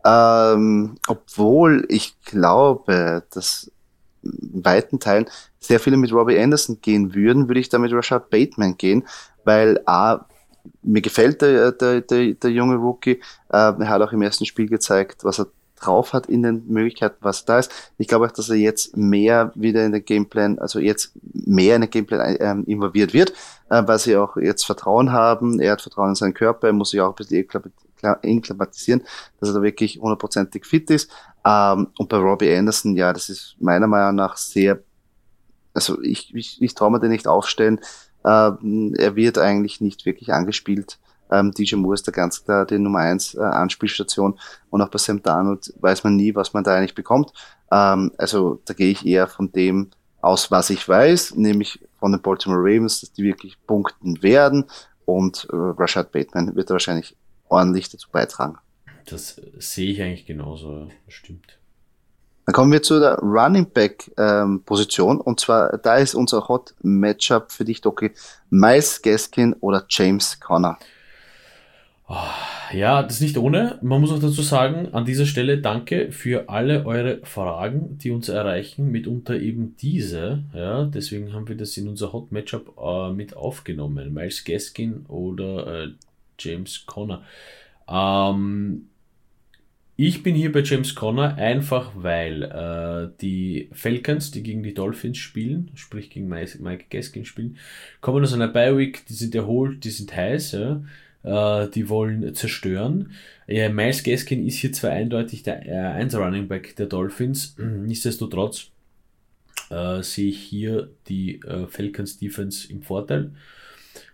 Ähm, 0.06 0.98
obwohl 1.08 1.86
ich 1.90 2.16
glaube, 2.22 3.24
dass 3.34 3.70
in 4.24 4.64
weiten 4.64 5.00
Teilen 5.00 5.26
sehr 5.60 5.80
viele 5.82 5.98
mit 5.98 6.14
Robbie 6.14 6.40
Anderson 6.40 6.80
gehen 6.82 7.14
würden, 7.14 7.50
würde 7.50 7.60
ich 7.60 7.70
da 7.70 7.78
mit 7.78 7.92
Rashad 7.92 8.30
Bateman 8.30 8.78
gehen, 8.78 9.06
weil 9.44 9.82
A, 9.86 10.26
mir 10.82 11.02
gefällt 11.02 11.42
der, 11.42 11.74
der, 11.74 12.02
der, 12.02 12.34
der 12.34 12.52
junge 12.52 12.76
Rookie. 12.76 13.20
Äh, 13.50 13.74
er 13.80 13.90
hat 13.90 14.02
auch 14.02 14.14
im 14.14 14.22
ersten 14.22 14.46
Spiel 14.46 14.68
gezeigt, 14.68 15.24
was 15.24 15.40
er 15.40 15.48
drauf 15.80 16.14
hat 16.14 16.28
in 16.28 16.44
den 16.44 16.68
Möglichkeiten, 16.68 17.18
was 17.22 17.46
da 17.46 17.60
ist. 17.60 17.72
Ich 17.98 18.08
glaube 18.08 18.26
auch, 18.26 18.32
dass 18.32 18.50
er 18.50 18.56
jetzt 18.56 18.98
mehr 18.98 19.52
wieder 19.56 19.86
in 19.86 19.92
den 19.92 20.04
Gameplan, 20.04 20.60
also 20.60 20.80
jetzt 20.80 21.14
mehr 21.34 21.76
in 21.76 21.82
den 21.82 21.90
Gameplan 21.90 22.36
äh, 22.36 22.72
involviert 22.72 23.14
wird, 23.14 23.32
äh, 23.70 23.84
weil 23.86 24.00
sie 24.00 24.18
auch 24.18 24.38
jetzt 24.38 24.66
Vertrauen 24.66 25.12
haben. 25.12 25.60
Er 25.60 25.74
hat 25.74 25.82
Vertrauen 25.82 26.10
in 26.10 26.16
seinen 26.16 26.34
Körper, 26.34 26.68
er 26.68 26.74
muss 26.74 26.92
sich 26.92 27.02
auch 27.02 27.10
ein 27.10 27.16
bisschen 27.16 27.48
inklimatisieren, 28.22 29.04
dass 29.40 29.50
er 29.50 29.56
da 29.56 29.62
wirklich 29.62 30.00
hundertprozentig 30.00 30.66
fit 30.66 30.90
ist. 30.90 31.12
Ähm, 31.46 31.88
und 31.98 32.10
bei 32.10 32.18
Robbie 32.18 32.54
Anderson, 32.56 32.96
ja, 32.96 33.14
das 33.14 33.30
ist 33.30 33.56
meiner 33.60 33.88
Meinung 33.88 34.16
nach 34.16 34.38
sehr, 34.38 34.80
also 35.74 36.02
ich, 36.02 36.34
ich, 36.36 36.62
ich 36.62 36.76
traue 36.76 36.92
mir 36.92 37.00
den 37.00 37.12
nicht 37.12 37.28
aufstellen. 37.28 37.80
Ähm, 38.26 38.94
er 38.98 39.16
wird 39.16 39.38
eigentlich 39.38 39.80
nicht 39.80 40.06
wirklich 40.06 40.34
angespielt. 40.34 41.00
Ähm, 41.32 41.52
DJ 41.52 41.76
Moore 41.76 41.96
ist 41.96 42.08
da 42.08 42.12
ganz 42.12 42.44
klar 42.44 42.66
die 42.66 42.80
Nummer 42.80 43.00
1 43.00 43.36
äh, 43.36 43.42
Anspielstation 43.42 44.40
und 44.70 44.82
auch 44.82 44.90
bei 44.90 44.98
Sam 44.98 45.22
Darnold 45.22 45.74
weiß 45.80 46.04
man 46.04 46.16
nie, 46.16 46.36
was 46.36 46.54
man 46.54 46.64
da 46.64 46.76
eigentlich 46.76 46.96
bekommt. 46.96 47.32
Ähm, 47.72 48.12
also 48.18 48.62
da 48.66 48.74
gehe 48.74 48.92
ich 48.92 49.06
eher 49.06 49.28
von 49.28 49.52
dem 49.52 49.90
aus, 50.22 50.52
was 50.52 50.70
ich 50.70 50.88
weiß, 50.88 51.36
nämlich 51.36 51.80
von 52.00 52.12
den 52.12 52.22
Baltimore 52.22 52.60
Ravens, 52.60 53.02
dass 53.02 53.12
die 53.12 53.24
wirklich 53.24 53.58
punkten 53.66 54.22
werden 54.24 54.66
und 55.06 55.48
äh, 55.52 55.56
Rashad 55.56 56.12
Bateman 56.12 56.56
wird 56.56 56.70
da 56.70 56.74
wahrscheinlich 56.74 57.16
ordentlich 57.50 57.90
dazu 57.90 58.10
beitragen. 58.12 58.58
Das 59.06 59.40
sehe 59.58 59.92
ich 59.92 60.02
eigentlich 60.02 60.26
genauso, 60.26 60.90
das 61.06 61.14
stimmt. 61.14 61.58
Dann 62.46 62.54
kommen 62.54 62.72
wir 62.72 62.82
zu 62.82 63.00
der 63.00 63.20
Running 63.20 63.70
Back 63.70 64.10
ähm, 64.18 64.64
Position 64.64 65.20
und 65.20 65.40
zwar 65.40 65.78
da 65.78 65.98
ist 65.98 66.16
unser 66.16 66.48
Hot 66.48 66.74
Matchup 66.82 67.52
für 67.52 67.66
dich, 67.66 67.82
Doki, 67.82 68.12
Miles 68.50 69.02
Gaskin 69.02 69.54
oder 69.60 69.86
James 69.90 70.40
Conner. 70.40 70.78
Ja, 72.74 73.04
das 73.04 73.16
ist 73.16 73.22
nicht 73.22 73.38
ohne. 73.38 73.80
Man 73.82 74.00
muss 74.00 74.12
auch 74.12 74.20
dazu 74.20 74.42
sagen, 74.42 74.94
an 74.94 75.06
dieser 75.06 75.26
Stelle 75.26 75.60
danke 75.60 76.12
für 76.12 76.50
alle 76.50 76.86
eure 76.86 77.20
Fragen, 77.24 77.98
die 77.98 78.12
uns 78.12 78.30
erreichen, 78.30 78.92
mitunter 78.92 79.40
eben 79.40 79.76
diese. 79.78 80.44
Ja, 80.54 80.86
deswegen 80.86 81.34
haben 81.34 81.48
wir 81.48 81.58
das 81.58 81.76
in 81.76 81.88
unser 81.88 82.14
Hot 82.14 82.32
Matchup 82.32 82.78
äh, 82.82 83.12
mit 83.12 83.36
aufgenommen. 83.36 84.14
Miles 84.14 84.44
Gaskin 84.46 85.06
oder 85.08 85.86
äh, 85.86 85.88
James 86.40 86.86
Conner. 86.86 87.24
Ähm, 87.90 88.88
ich 89.98 90.24
bin 90.24 90.36
hier 90.36 90.52
bei 90.52 90.62
James 90.62 90.96
Conner 90.96 91.36
einfach, 91.36 91.92
weil 91.96 92.44
äh, 92.44 93.18
die 93.20 93.70
Falcons, 93.74 94.32
die 94.32 94.44
gegen 94.44 94.64
die 94.64 94.74
Dolphins 94.74 95.18
spielen, 95.18 95.72
sprich 95.76 96.10
gegen 96.10 96.28
Mike 96.30 96.86
Gaskin 96.90 97.26
spielen, 97.26 97.58
kommen 98.00 98.24
aus 98.24 98.34
einer 98.34 98.48
Bye-Week, 98.48 99.06
die 99.08 99.14
sind 99.14 99.36
erholt, 99.36 99.84
die 99.84 99.90
sind 99.90 100.16
heiß. 100.16 100.52
Ja 100.54 100.82
äh, 101.24 101.68
die 101.70 101.90
wollen 101.90 102.34
zerstören. 102.36 103.12
Ja, 103.48 103.70
Miles 103.70 104.04
Gaskin 104.04 104.46
ist 104.46 104.60
hier 104.60 104.74
zwar 104.74 104.92
eindeutig 104.92 105.44
der 105.44 105.66
äh, 105.66 105.72
1 105.72 106.16
Running 106.16 106.48
Back 106.48 106.76
der 106.76 106.88
Dolphins, 106.88 107.56
nichtsdestotrotz 107.58 108.72
äh, 109.70 110.02
sehe 110.02 110.30
ich 110.30 110.40
hier 110.40 110.90
die 111.08 111.42
äh, 111.42 111.68
Falcons 111.68 112.20
Defense 112.20 112.72
im 112.72 112.82
Vorteil. 112.82 113.32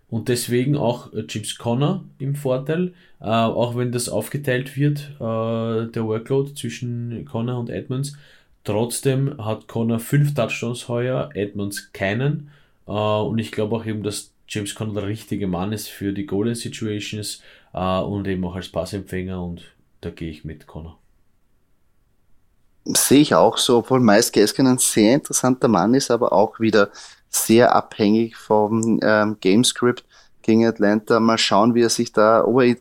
Und 0.10 0.30
deswegen 0.30 0.78
auch 0.78 1.12
äh, 1.14 1.26
James 1.28 1.58
Conner 1.58 2.04
im 2.20 2.36
Vorteil, 2.36 2.94
äh, 3.20 3.26
auch 3.26 3.76
wenn 3.76 3.92
das 3.92 4.10
aufgeteilt 4.10 4.78
wird, 4.78 5.10
äh, 5.16 5.92
der 5.92 6.06
Workload 6.06 6.54
zwischen 6.54 7.26
Conner 7.26 7.58
und 7.60 7.70
Edmonds. 7.70 8.16
Trotzdem 8.64 9.44
hat 9.44 9.68
Conner 9.68 10.00
fünf 10.00 10.34
Touchdowns 10.36 10.88
heuer, 10.88 11.30
Edmonds 11.34 11.92
keinen. 11.94 12.52
Äh, 12.88 12.92
und 12.92 13.40
ich 13.40 13.52
glaube 13.52 13.76
auch 13.76 13.86
eben, 13.86 14.04
dass 14.04 14.33
James 14.48 14.76
Conner 14.76 14.94
der 14.94 15.08
richtige 15.08 15.48
Mann 15.48 15.72
ist 15.72 15.88
für 15.88 16.14
die 16.14 16.26
Golden 16.26 16.56
Situations 16.56 17.42
äh, 17.74 18.00
und 18.00 18.28
eben 18.28 18.46
auch 18.46 18.56
als 18.56 18.70
Passempfänger 18.70 19.42
und 19.44 19.74
da 20.02 20.10
gehe 20.10 20.30
ich 20.30 20.44
mit 20.44 20.68
Connor. 20.68 21.00
Sehe 22.86 23.22
ich 23.22 23.34
auch 23.34 23.58
so, 23.58 23.78
obwohl 23.78 24.02
Miles 24.02 24.32
Gaskin 24.32 24.68
ein 24.68 24.78
sehr 24.78 25.16
interessanter 25.16 25.70
Mann 25.70 25.94
ist, 25.94 26.12
aber 26.12 26.34
auch 26.34 26.60
wieder 26.60 26.92
sehr 27.30 27.74
abhängig 27.74 28.36
vom 28.36 29.00
ähm, 29.02 29.38
Gamescript 29.40 30.04
gegen 30.42 30.66
Atlanta. 30.66 31.20
Mal 31.22 31.38
schauen, 31.38 31.74
wie 31.76 31.82
er 31.82 31.90
sich 31.90 32.12
da, 32.12 32.44
ob 32.46 32.62
er 32.62 32.76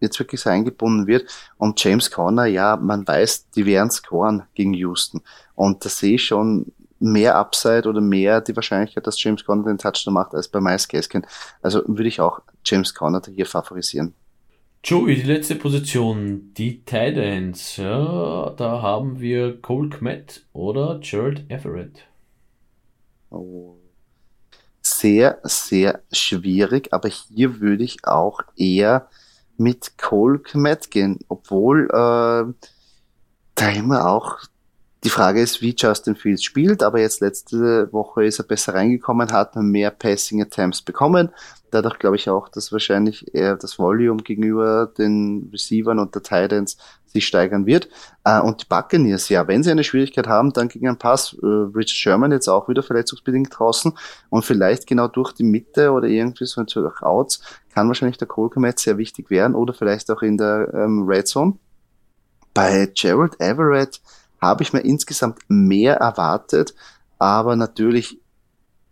jetzt 0.00 0.18
wirklich 0.18 0.40
so 0.40 0.50
eingebunden 0.50 1.06
wird. 1.06 1.26
Und 1.58 1.82
James 1.82 2.10
Conner, 2.10 2.46
ja, 2.46 2.76
man 2.76 3.06
weiß, 3.06 3.50
die 3.50 3.66
werden 3.66 3.90
scoren 3.90 4.44
gegen 4.54 4.72
Houston. 4.74 5.20
Und 5.54 5.84
da 5.84 5.88
sehe 5.88 6.14
ich 6.14 6.24
schon 6.24 6.72
mehr 7.00 7.36
Upside 7.36 7.88
oder 7.88 8.00
mehr 8.00 8.40
die 8.40 8.54
Wahrscheinlichkeit, 8.54 9.06
dass 9.06 9.22
James 9.22 9.44
Conner 9.44 9.64
den 9.64 9.78
Touchdown 9.78 10.14
macht, 10.14 10.34
als 10.34 10.48
bei 10.48 10.60
Miles 10.60 10.86
Gaskin. 10.86 11.26
Also 11.62 11.82
würde 11.86 12.08
ich 12.08 12.20
auch 12.20 12.40
James 12.64 12.94
Conner 12.94 13.22
hier 13.34 13.46
favorisieren. 13.46 14.14
Joey, 14.82 15.16
die 15.16 15.22
letzte 15.22 15.56
Position, 15.56 16.54
die 16.54 16.82
Tight 16.84 17.16
Ends. 17.16 17.76
Ja, 17.76 18.50
da 18.56 18.80
haben 18.80 19.20
wir 19.20 19.60
Cole 19.60 19.90
Kmet 19.90 20.46
oder 20.52 21.00
Gerald 21.02 21.50
Everett. 21.50 22.06
Oh. 23.30 23.76
Sehr, 24.80 25.38
sehr 25.42 26.02
schwierig, 26.10 26.92
aber 26.92 27.10
hier 27.10 27.60
würde 27.60 27.84
ich 27.84 28.06
auch 28.06 28.40
eher 28.56 29.08
mit 29.58 29.98
Cole 29.98 30.38
Kmet 30.38 30.90
gehen, 30.90 31.18
obwohl 31.28 31.84
äh, 31.90 32.70
da 33.54 33.68
immer 33.68 34.08
auch 34.08 34.38
die 35.02 35.10
Frage 35.10 35.40
ist, 35.40 35.62
wie 35.62 35.74
Justin 35.76 36.14
Fields 36.14 36.44
spielt, 36.44 36.82
aber 36.82 37.00
jetzt 37.00 37.20
letzte 37.20 37.90
Woche 37.92 38.24
ist 38.24 38.38
er 38.38 38.44
besser 38.44 38.74
reingekommen, 38.74 39.32
hat 39.32 39.56
mehr 39.56 39.90
Passing 39.90 40.42
Attempts 40.42 40.82
bekommen. 40.82 41.30
Dadurch 41.70 41.98
glaube 41.98 42.16
ich 42.16 42.28
auch, 42.28 42.48
dass 42.48 42.72
wahrscheinlich 42.72 43.32
eher 43.34 43.56
das 43.56 43.78
Volume 43.78 44.22
gegenüber 44.22 44.92
den 44.98 45.48
Receivern 45.52 45.98
und 45.98 46.14
der 46.14 46.22
Titans 46.22 46.76
sich 47.06 47.26
steigern 47.26 47.64
wird. 47.64 47.88
Äh, 48.24 48.40
und 48.40 48.62
die 48.62 48.66
Buccaneers, 48.68 49.28
ja, 49.28 49.46
wenn 49.48 49.62
sie 49.62 49.70
eine 49.70 49.84
Schwierigkeit 49.84 50.26
haben, 50.26 50.52
dann 50.52 50.68
gegen 50.68 50.88
einen 50.88 50.98
Pass. 50.98 51.34
Äh, 51.42 51.46
Richard 51.46 51.96
Sherman 51.96 52.32
jetzt 52.32 52.48
auch 52.48 52.68
wieder 52.68 52.82
verletzungsbedingt 52.82 53.56
draußen 53.56 53.92
und 54.28 54.44
vielleicht 54.44 54.86
genau 54.86 55.08
durch 55.08 55.32
die 55.32 55.44
Mitte 55.44 55.92
oder 55.92 56.08
irgendwie 56.08 56.46
so 56.46 56.62
durch 56.62 57.02
Outs 57.02 57.40
kann 57.72 57.88
wahrscheinlich 57.88 58.18
der 58.18 58.28
Kohlkomet 58.28 58.78
sehr 58.78 58.98
wichtig 58.98 59.30
werden 59.30 59.54
oder 59.54 59.72
vielleicht 59.72 60.10
auch 60.10 60.22
in 60.22 60.36
der 60.36 60.72
ähm, 60.74 61.04
Red 61.08 61.28
Zone. 61.28 61.54
Bei 62.52 62.90
Gerald 62.94 63.40
Everett 63.40 64.00
habe 64.40 64.62
ich 64.62 64.72
mir 64.72 64.80
insgesamt 64.80 65.38
mehr 65.48 65.96
erwartet, 65.96 66.74
aber 67.18 67.56
natürlich 67.56 68.20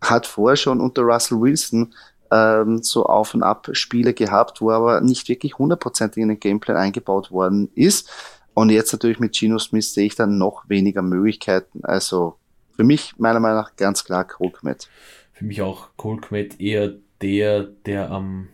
hat 0.01 0.27
vorher 0.27 0.55
schon 0.55 0.79
unter 0.79 1.01
Russell 1.01 1.41
Wilson 1.41 1.93
ähm, 2.31 2.81
so 2.83 3.05
Auf- 3.05 3.33
und 3.33 3.43
Ab-Spiele 3.43 4.13
gehabt, 4.13 4.61
wo 4.61 4.71
aber 4.71 5.01
nicht 5.01 5.27
wirklich 5.29 5.57
hundertprozentig 5.57 6.21
in 6.21 6.29
den 6.29 6.39
Gameplan 6.39 6.77
eingebaut 6.77 7.31
worden 7.31 7.69
ist. 7.75 8.09
Und 8.53 8.69
jetzt 8.69 8.91
natürlich 8.91 9.19
mit 9.19 9.37
Geno 9.37 9.57
Smith 9.57 9.93
sehe 9.93 10.05
ich 10.05 10.15
dann 10.15 10.37
noch 10.37 10.67
weniger 10.67 11.01
Möglichkeiten. 11.01 11.81
Also 11.83 12.35
für 12.75 12.83
mich 12.83 13.13
meiner 13.17 13.39
Meinung 13.39 13.57
nach 13.57 13.75
ganz 13.75 14.03
klar 14.03 14.25
Kolkmet. 14.25 14.89
Für 15.33 15.45
mich 15.45 15.61
auch 15.61 15.89
Kolkmet 15.97 16.59
eher 16.59 16.93
der, 17.21 17.63
der 17.63 18.11
am 18.11 18.49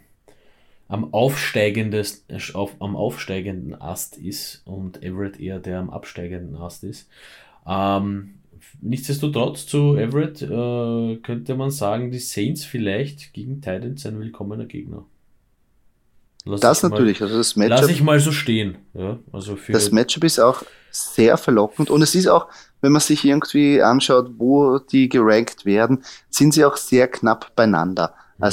am, 0.87 1.13
aufsteigendes, 1.13 2.25
auf, 2.53 2.75
am 2.79 2.95
aufsteigenden 2.95 3.79
Ast 3.79 4.17
ist 4.17 4.61
und 4.65 5.01
Everett 5.03 5.39
eher 5.39 5.59
der 5.59 5.79
am 5.79 5.89
absteigenden 5.89 6.55
Ast 6.55 6.83
ist. 6.83 7.09
Ähm, 7.67 8.35
nichtsdestotrotz 8.81 9.65
zu 9.65 9.95
Everett 9.95 10.41
äh, 10.41 11.17
könnte 11.17 11.55
man 11.55 11.71
sagen, 11.71 12.11
die 12.11 12.19
Saints 12.19 12.63
vielleicht 12.65 13.33
gegen 13.33 13.61
Titans 13.61 14.05
ein 14.05 14.19
willkommener 14.19 14.65
Gegner. 14.65 15.05
Lass 16.47 16.61
das 16.61 16.83
natürlich, 16.83 17.19
mal, 17.21 17.25
also 17.25 17.37
das 17.39 17.55
Matchup. 17.55 17.81
Lass 17.81 17.89
ich 17.89 18.03
mal 18.03 18.19
so 18.19 18.31
stehen. 18.31 18.77
Ja, 18.93 19.17
also 19.31 19.57
das 19.67 19.91
Matchup 19.91 20.23
ist 20.23 20.37
auch 20.37 20.61
sehr 20.91 21.37
verlockend 21.37 21.89
und 21.89 22.03
es 22.03 22.13
ist 22.13 22.27
auch, 22.27 22.47
wenn 22.81 22.91
man 22.91 23.01
sich 23.01 23.25
irgendwie 23.25 23.81
anschaut, 23.81 24.29
wo 24.37 24.77
die 24.77 25.09
gerankt 25.09 25.65
werden, 25.65 26.03
sind 26.29 26.53
sie 26.53 26.63
auch 26.63 26.77
sehr 26.77 27.07
knapp 27.07 27.55
beieinander. 27.55 28.13
Mhm. 28.37 28.43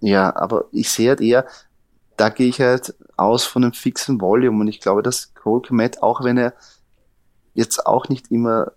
Ja, 0.00 0.34
aber 0.36 0.66
ich 0.72 0.90
sehe 0.90 1.10
halt 1.10 1.20
eher, 1.20 1.46
da 2.16 2.28
gehe 2.28 2.48
ich 2.48 2.60
halt 2.60 2.94
aus 3.16 3.44
von 3.44 3.64
einem 3.64 3.72
fixen 3.72 4.20
Volume 4.20 4.60
und 4.60 4.68
ich 4.68 4.80
glaube, 4.80 5.02
dass 5.02 5.34
Cole 5.34 5.62
Komet, 5.66 6.02
auch 6.02 6.22
wenn 6.22 6.36
er 6.38 6.54
jetzt 7.54 7.86
auch 7.86 8.08
nicht 8.08 8.30
immer 8.30 8.72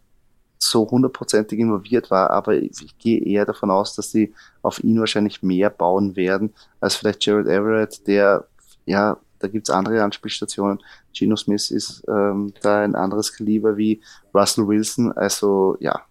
so 0.58 0.90
hundertprozentig 0.90 1.60
involviert 1.60 2.12
war, 2.12 2.30
aber 2.30 2.54
ich, 2.54 2.98
gehe 3.00 3.20
eher 3.20 3.46
davon 3.46 3.72
aus, 3.72 3.96
dass 3.96 4.12
sie 4.12 4.34
auf 4.62 4.84
ihn 4.84 5.00
wahrscheinlich 5.00 5.42
mehr 5.42 5.72
bauen 5.72 6.16
werden 6.16 6.54
als 6.80 6.96
vielleicht 6.96 7.26
Jared 7.26 7.48
Everett, 7.48 8.06
der, 8.08 8.48
ja, 8.86 9.18
da 9.40 9.48
gibt's 9.48 9.72
andere 9.72 10.04
Anspielstationen. 10.04 10.80
Geno 11.14 11.36
Smith 11.36 11.72
ist 11.72 12.04
ähm, 12.08 12.54
da 12.62 12.82
ein 12.82 12.94
anderes 12.94 13.34
Kaliber 13.34 13.76
wie 13.76 14.02
Russell 14.36 14.68
Wilson, 14.68 15.12
also 15.14 15.78
ja, 15.80 16.02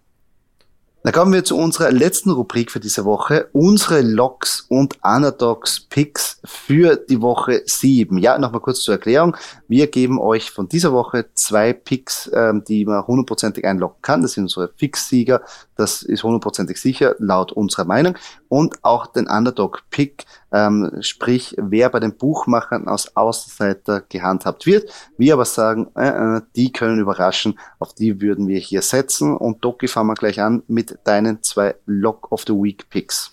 dann 1.03 1.13
kommen 1.13 1.33
wir 1.33 1.43
zu 1.43 1.57
unserer 1.57 1.91
letzten 1.91 2.29
Rubrik 2.29 2.69
für 2.69 2.79
diese 2.79 3.05
Woche. 3.05 3.49
Unsere 3.53 4.01
Logs 4.01 4.65
und 4.69 4.97
Anadox 5.01 5.79
Picks 5.79 6.39
für 6.45 6.95
die 6.95 7.21
Woche 7.21 7.63
7. 7.65 8.19
Ja, 8.19 8.37
nochmal 8.37 8.61
kurz 8.61 8.81
zur 8.81 8.95
Erklärung. 8.95 9.35
Wir 9.67 9.87
geben 9.87 10.19
euch 10.19 10.51
von 10.51 10.69
dieser 10.69 10.93
Woche 10.93 11.25
zwei 11.33 11.73
Picks, 11.73 12.29
ähm, 12.35 12.63
die 12.67 12.85
man 12.85 13.07
hundertprozentig 13.07 13.65
einloggen 13.65 14.01
kann. 14.03 14.21
Das 14.21 14.33
sind 14.33 14.43
unsere 14.43 14.69
Fix-Sieger. 14.75 15.41
Das 15.75 16.03
ist 16.03 16.23
hundertprozentig 16.23 16.79
sicher, 16.79 17.15
laut 17.17 17.51
unserer 17.51 17.85
Meinung. 17.85 18.15
Und 18.49 18.83
auch 18.83 19.07
den 19.07 19.27
Underdog-Pick, 19.27 20.25
ähm, 20.51 20.97
sprich, 20.99 21.55
wer 21.57 21.89
bei 21.89 21.99
den 21.99 22.15
Buchmachern 22.17 22.87
aus 22.87 23.15
Außenseiter 23.15 24.01
gehandhabt 24.01 24.67
wird. 24.67 24.91
Wir 25.17 25.33
aber 25.33 25.45
sagen, 25.45 25.87
äh, 25.95 26.37
äh, 26.37 26.41
die 26.55 26.71
können 26.71 26.99
überraschen, 26.99 27.57
auf 27.79 27.95
die 27.95 28.21
würden 28.21 28.47
wir 28.47 28.59
hier 28.59 28.83
setzen. 28.83 29.35
Und 29.35 29.65
Doki 29.65 29.87
fangen 29.87 30.09
wir 30.09 30.15
gleich 30.15 30.39
an 30.39 30.61
mit 30.67 30.90
deinen 31.03 31.41
zwei 31.43 31.75
Lock 31.85 32.31
of 32.31 32.43
the 32.47 32.53
Week 32.53 32.89
Picks. 32.89 33.31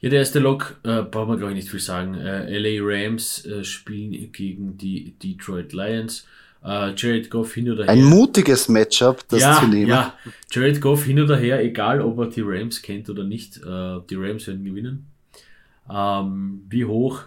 Ja, 0.00 0.10
der 0.10 0.20
erste 0.20 0.38
Lock, 0.38 0.76
äh, 0.84 1.02
brauchen 1.02 1.30
wir 1.30 1.36
glaube 1.36 1.52
ich 1.52 1.56
nicht 1.56 1.70
viel 1.70 1.80
sagen. 1.80 2.14
Äh, 2.14 2.58
LA 2.58 2.84
Rams 2.84 3.44
äh, 3.46 3.64
spielen 3.64 4.30
gegen 4.32 4.76
die 4.76 5.14
Detroit 5.18 5.72
Lions. 5.72 6.26
Uh, 6.64 6.92
Jared 6.96 7.30
Goff 7.30 7.54
hin 7.54 7.70
oder 7.70 7.84
her. 7.84 7.92
Ein 7.92 8.02
mutiges 8.02 8.68
Matchup, 8.68 9.28
das 9.28 9.40
ja, 9.40 9.60
zu 9.60 9.68
nehmen. 9.68 9.88
Ja, 9.88 10.14
Jared 10.50 10.80
Goff 10.80 11.04
hin 11.04 11.20
oder 11.20 11.36
her, 11.36 11.62
egal 11.62 12.00
ob 12.00 12.18
er 12.18 12.26
die 12.26 12.40
Rams 12.40 12.82
kennt 12.82 13.08
oder 13.08 13.22
nicht, 13.22 13.64
uh, 13.64 14.00
die 14.00 14.16
Rams 14.16 14.48
werden 14.48 14.64
gewinnen. 14.64 15.06
Ähm, 15.88 16.64
wie 16.68 16.84
hoch? 16.84 17.22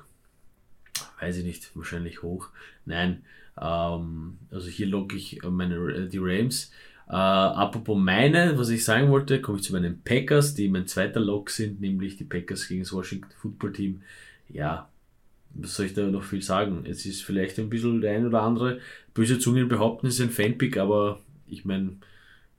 Weiß 1.22 1.38
ich 1.38 1.46
nicht, 1.46 1.72
wahrscheinlich 1.74 2.22
hoch. 2.22 2.50
Nein, 2.86 3.24
ähm, 3.62 4.38
also 4.52 4.68
hier 4.68 4.88
locke 4.88 5.16
ich 5.16 5.42
meine, 5.44 5.76
äh, 5.76 6.08
die 6.08 6.20
Rams. 6.20 6.72
Uh, 7.12 7.16
apropos 7.16 7.98
meine, 7.98 8.56
was 8.56 8.70
ich 8.70 8.86
sagen 8.86 9.10
wollte, 9.10 9.42
komme 9.42 9.58
ich 9.58 9.64
zu 9.64 9.74
meinen 9.74 10.00
Packers, 10.04 10.54
die 10.54 10.70
mein 10.70 10.86
zweiter 10.86 11.20
Lock 11.20 11.50
sind, 11.50 11.82
nämlich 11.82 12.18
die 12.18 12.24
Packers 12.24 12.68
gegen 12.68 12.82
das 12.82 12.94
Washington 12.94 13.32
Football 13.36 13.74
Team. 13.74 14.02
Ja, 14.48 14.88
was 15.56 15.76
soll 15.76 15.88
ich 15.88 15.96
da 15.96 16.04
noch 16.04 16.24
viel 16.24 16.44
sagen? 16.44 16.86
Es 16.88 17.08
ist 17.08 17.24
vielleicht 17.24 17.58
ein 17.58 17.70
bisschen 17.70 18.02
der 18.02 18.16
ein 18.16 18.28
oder 18.28 18.44
andere 18.44 18.80
böse 19.16 19.40
Zungen 19.40 19.68
behaupten, 19.68 20.06
es 20.06 20.16
ist 20.16 20.22
ein 20.22 20.30
Fanpick, 20.30 20.78
aber 20.78 21.20
ich 21.48 21.66
meine, 21.66 21.94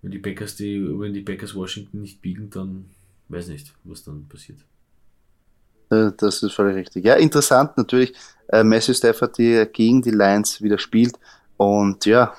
wenn 0.02 0.10
die 0.10 0.18
Packers 0.18 0.56
die, 0.56 0.82
wenn 0.98 1.14
die 1.14 1.22
Packers 1.22 1.54
Washington 1.54 2.00
nicht 2.00 2.20
biegen, 2.20 2.50
dann 2.50 2.86
weiß 3.28 3.48
nicht, 3.48 3.72
was 3.84 4.02
dann 4.02 4.26
passiert. 4.28 4.58
Äh, 5.90 6.10
das 6.16 6.42
ist 6.42 6.54
völlig 6.54 6.76
richtig. 6.76 7.04
Ja, 7.04 7.14
interessant 7.14 7.76
natürlich. 7.76 8.14
Äh, 8.48 8.64
Matthew 8.64 8.94
Stafford, 8.94 9.38
der 9.38 9.66
gegen 9.66 10.02
die 10.02 10.10
Lions 10.10 10.60
wieder 10.60 10.78
spielt. 10.78 11.14
Und 11.56 12.04
ja, 12.06 12.34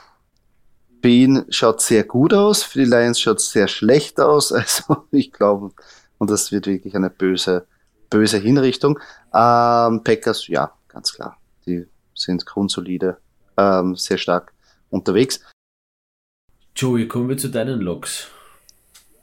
ihn 1.09 1.45
schaut 1.49 1.81
sehr 1.81 2.03
gut 2.03 2.33
aus, 2.33 2.63
für 2.63 2.79
die 2.79 2.85
Lions 2.85 3.19
schaut 3.19 3.41
sehr 3.41 3.67
schlecht 3.67 4.19
aus. 4.19 4.51
Also 4.61 5.05
ich 5.11 5.31
glaube, 5.31 5.71
und 6.17 6.29
das 6.29 6.51
wird 6.51 6.67
wirklich 6.67 6.95
eine 6.95 7.09
böse, 7.09 7.65
böse 8.09 8.37
Hinrichtung. 8.37 8.99
Ähm, 9.33 10.03
Packers, 10.03 10.47
ja, 10.47 10.71
ganz 10.87 11.13
klar. 11.13 11.37
Die 11.65 11.87
sind 12.13 12.45
grundsolide, 12.45 13.17
ähm, 13.57 13.95
sehr 13.95 14.17
stark 14.17 14.53
unterwegs. 14.89 15.41
Joey, 16.75 17.07
kommen 17.07 17.29
wir 17.29 17.37
zu 17.37 17.49
deinen 17.49 17.81
Logs. 17.81 18.27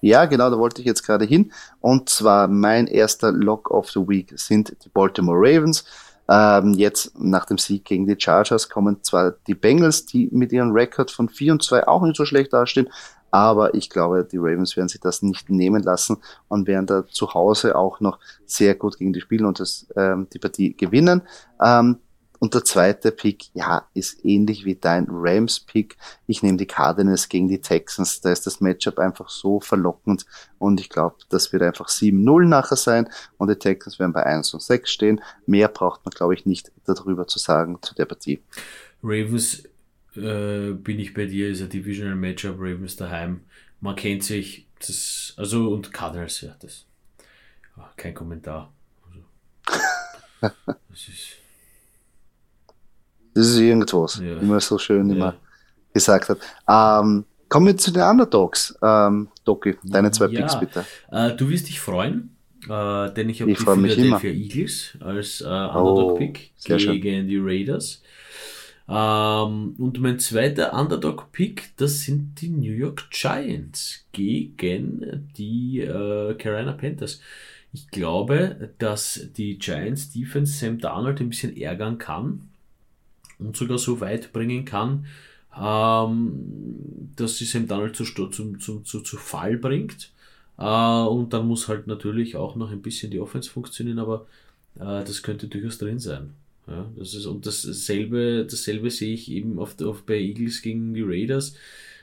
Ja, 0.01 0.27
genau, 0.27 0.51
da 0.51 0.59
wollte 0.59 0.81
ich 0.81 0.87
jetzt 0.87 1.03
gerade 1.03 1.25
hin. 1.25 1.53
Und 1.81 2.09
zwar 2.09 2.47
mein 2.49 2.87
erster 2.87 3.33
Log 3.33 3.71
of 3.71 3.91
the 3.91 4.01
Week 4.01 4.33
sind 4.37 4.77
die 4.85 4.89
Baltimore 4.89 5.39
Ravens. 5.39 5.85
Ähm, 6.31 6.75
jetzt 6.75 7.19
nach 7.19 7.47
dem 7.47 7.57
Sieg 7.57 7.85
gegen 7.85 8.07
die 8.07 8.17
Chargers 8.19 8.69
kommen 8.69 9.03
zwar 9.03 9.33
die 9.47 9.55
Bengals, 9.55 10.05
die 10.05 10.29
mit 10.31 10.53
ihrem 10.53 10.73
Rekord 10.73 11.11
von 11.11 11.29
4 11.29 11.53
und 11.53 11.63
2 11.63 11.89
auch 11.89 12.03
nicht 12.03 12.17
so 12.17 12.27
schlecht 12.27 12.53
dastehen, 12.53 12.91
aber 13.31 13.75
ich 13.75 13.91
glaube, 13.91 14.25
die 14.25 14.39
Ravens 14.39 14.77
werden 14.77 14.89
sich 14.89 15.01
das 15.01 15.23
nicht 15.23 15.51
nehmen 15.51 15.83
lassen 15.83 16.19
und 16.49 16.67
werden 16.67 16.87
da 16.87 17.07
zu 17.07 17.35
Hause 17.35 17.77
auch 17.77 18.01
noch 18.01 18.19
sehr 18.47 18.75
gut 18.75 18.99
gegen 18.99 19.13
die 19.13 19.21
spielen 19.21 19.45
und 19.45 19.61
das, 19.61 19.87
ähm, 19.97 20.27
die 20.33 20.39
Partie 20.39 20.75
gewinnen. 20.75 21.23
Ähm, 21.63 21.99
und 22.41 22.55
der 22.55 22.65
zweite 22.65 23.11
Pick, 23.11 23.47
ja, 23.55 23.89
ist 23.95 24.25
ähnlich 24.25 24.65
wie 24.65 24.77
dein 24.77 25.07
Rams-Pick. 25.11 25.97
Ich 26.27 26.43
nehme 26.43 26.57
die 26.57 26.67
Cardinals 26.67 27.29
gegen 27.29 27.49
die 27.49 27.61
Texans. 27.61 28.21
Da 28.21 28.31
ist 28.31 28.47
das 28.47 28.61
Matchup 28.61 28.99
einfach 28.99 29.29
so 29.29 29.59
verlockend. 29.61 30.25
Und 30.59 30.81
ich 30.81 30.89
glaube, 30.89 31.17
das 31.31 31.53
wird 31.53 31.63
einfach 31.63 31.89
7-0 31.89 32.47
nachher 32.47 32.77
sein. 32.77 33.09
Und 33.39 33.51
die 33.51 33.57
Texans 33.57 33.99
werden 33.99 34.13
bei 34.13 34.25
1 34.25 34.55
und 34.55 34.63
6 34.63 34.89
stehen. 34.89 35.21
Mehr 35.47 35.69
braucht 35.69 36.05
man, 36.05 36.11
glaube 36.11 36.35
ich, 36.35 36.47
nicht 36.47 36.71
darüber 36.87 37.27
zu 37.27 37.41
sagen 37.41 37.79
zu 37.83 37.95
der 37.95 38.05
Partie. 38.05 38.41
Ravens 39.03 39.65
äh, 40.15 40.73
bin 40.73 41.01
ich 41.01 41.15
bei 41.15 41.27
dir, 41.27 41.51
ist 41.51 41.63
ein 41.63 41.71
Divisional 41.71 42.17
Matchup, 42.17 42.57
Ravens 42.59 42.95
daheim. 42.95 43.41
Man 43.81 43.97
kennt 43.97 44.23
sich, 44.23 44.67
das, 44.79 45.35
also 45.37 45.71
und 45.71 45.93
Cardinals, 45.93 46.41
ja, 46.41 46.57
das. 46.61 46.85
Kein 47.97 48.15
Kommentar. 48.15 48.73
Also, 49.07 49.25
das 50.89 51.09
ist. 51.09 51.48
Das 53.39 53.47
ist 53.47 53.61
irgendwas, 53.61 54.21
ja. 54.21 54.41
wie 54.41 54.47
man 54.47 54.59
so 54.59 54.79
schön 54.79 55.09
immer 55.11 55.37
gesagt 55.95 56.29
hat. 56.29 56.39
Ähm, 56.69 57.25
kommen 57.49 57.67
wir 57.67 57.77
zu 57.77 57.93
den 57.93 58.03
Underdogs. 58.03 58.77
Ähm, 58.83 59.29
Doki, 59.45 59.77
deine 59.85 60.11
zwei. 60.11 60.27
Picks 60.27 60.59
bitte. 60.59 60.85
Äh, 61.13 61.37
du 61.37 61.49
wirst 61.49 61.69
dich 61.69 61.79
freuen, 61.79 62.37
äh, 62.69 63.13
denn 63.13 63.29
ich 63.29 63.41
habe 63.41 63.53
die 63.53 63.57
Philadelphia 63.57 64.31
Eagles 64.31 64.99
als 64.99 65.41
äh, 65.41 65.45
Underdog-Pick 65.45 66.51
oh, 66.51 66.77
gegen 66.77 66.81
schön. 66.81 67.29
die 67.29 67.39
Raiders. 67.39 68.03
Ähm, 68.89 69.77
und 69.79 70.01
mein 70.01 70.19
zweiter 70.19 70.73
Underdog-Pick, 70.73 71.77
das 71.77 72.01
sind 72.01 72.41
die 72.41 72.49
New 72.49 72.73
York 72.73 73.09
Giants 73.11 74.05
gegen 74.11 75.31
die 75.39 75.83
äh, 75.83 76.35
Carolina 76.35 76.73
Panthers. 76.73 77.21
Ich 77.73 77.89
glaube, 77.89 78.71
dass 78.79 79.29
die 79.37 79.59
Giants 79.59 80.11
Defense 80.11 80.59
Sam 80.59 80.81
Darnold 80.81 81.21
ein 81.21 81.29
bisschen 81.29 81.57
ärgern 81.57 81.99
kann 81.99 82.48
und 83.39 83.57
sogar 83.57 83.79
so 83.79 84.01
weit 84.01 84.33
bringen 84.33 84.65
kann, 84.65 85.07
ähm, 85.57 87.11
dass 87.17 87.39
sie 87.39 87.45
Sam 87.45 87.67
Darnold 87.67 87.97
zu, 87.97 88.05
zum, 88.05 88.61
zum, 88.61 88.85
zu, 88.85 89.01
zu 89.01 89.17
Fall 89.17 89.57
bringt. 89.57 90.11
Äh, 90.59 90.63
und 90.63 91.33
dann 91.33 91.47
muss 91.47 91.69
halt 91.69 91.87
natürlich 91.87 92.37
auch 92.37 92.57
noch 92.57 92.71
ein 92.71 92.83
bisschen 92.83 93.11
die 93.11 93.21
Offense 93.21 93.51
funktionieren, 93.51 93.99
aber 93.99 94.27
äh, 94.77 95.05
das 95.05 95.23
könnte 95.23 95.49
durchaus 95.49 95.79
drin 95.79 95.99
sein. 95.99 96.35
Ja, 96.67 96.87
das 96.97 97.15
ist, 97.15 97.27
und 97.27 97.47
dasselbe, 97.47 98.47
dasselbe 98.49 98.91
sehe 98.91 99.15
ich 99.15 99.31
eben 99.31 99.59
oft, 99.59 99.81
oft 99.83 100.05
bei 100.05 100.19
Eagles 100.19 100.61
gegen 100.61 100.93
die 100.93 101.03
Raiders, 101.03 101.55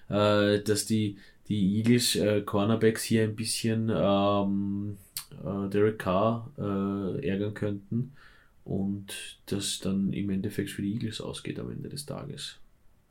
äh, 0.10 0.60
dass 0.60 0.86
die, 0.86 1.18
die 1.48 1.78
Eagles 1.78 2.16
äh, 2.16 2.42
Cornerbacks 2.42 3.04
hier 3.04 3.24
ein 3.24 3.36
bisschen 3.36 3.92
ähm, 3.94 4.98
äh, 5.44 5.70
Derek 5.70 6.00
Carr 6.00 6.50
äh, 6.58 7.28
ärgern 7.28 7.54
könnten 7.54 8.14
und 8.66 9.38
das 9.46 9.80
dann 9.80 10.12
im 10.12 10.30
Endeffekt 10.32 10.72
für 10.72 10.82
die 10.82 10.94
Eagles 10.94 11.22
ausgeht 11.22 11.60
am 11.60 11.72
Ende 11.72 11.88
des 11.88 12.06
Tages. 12.06 12.58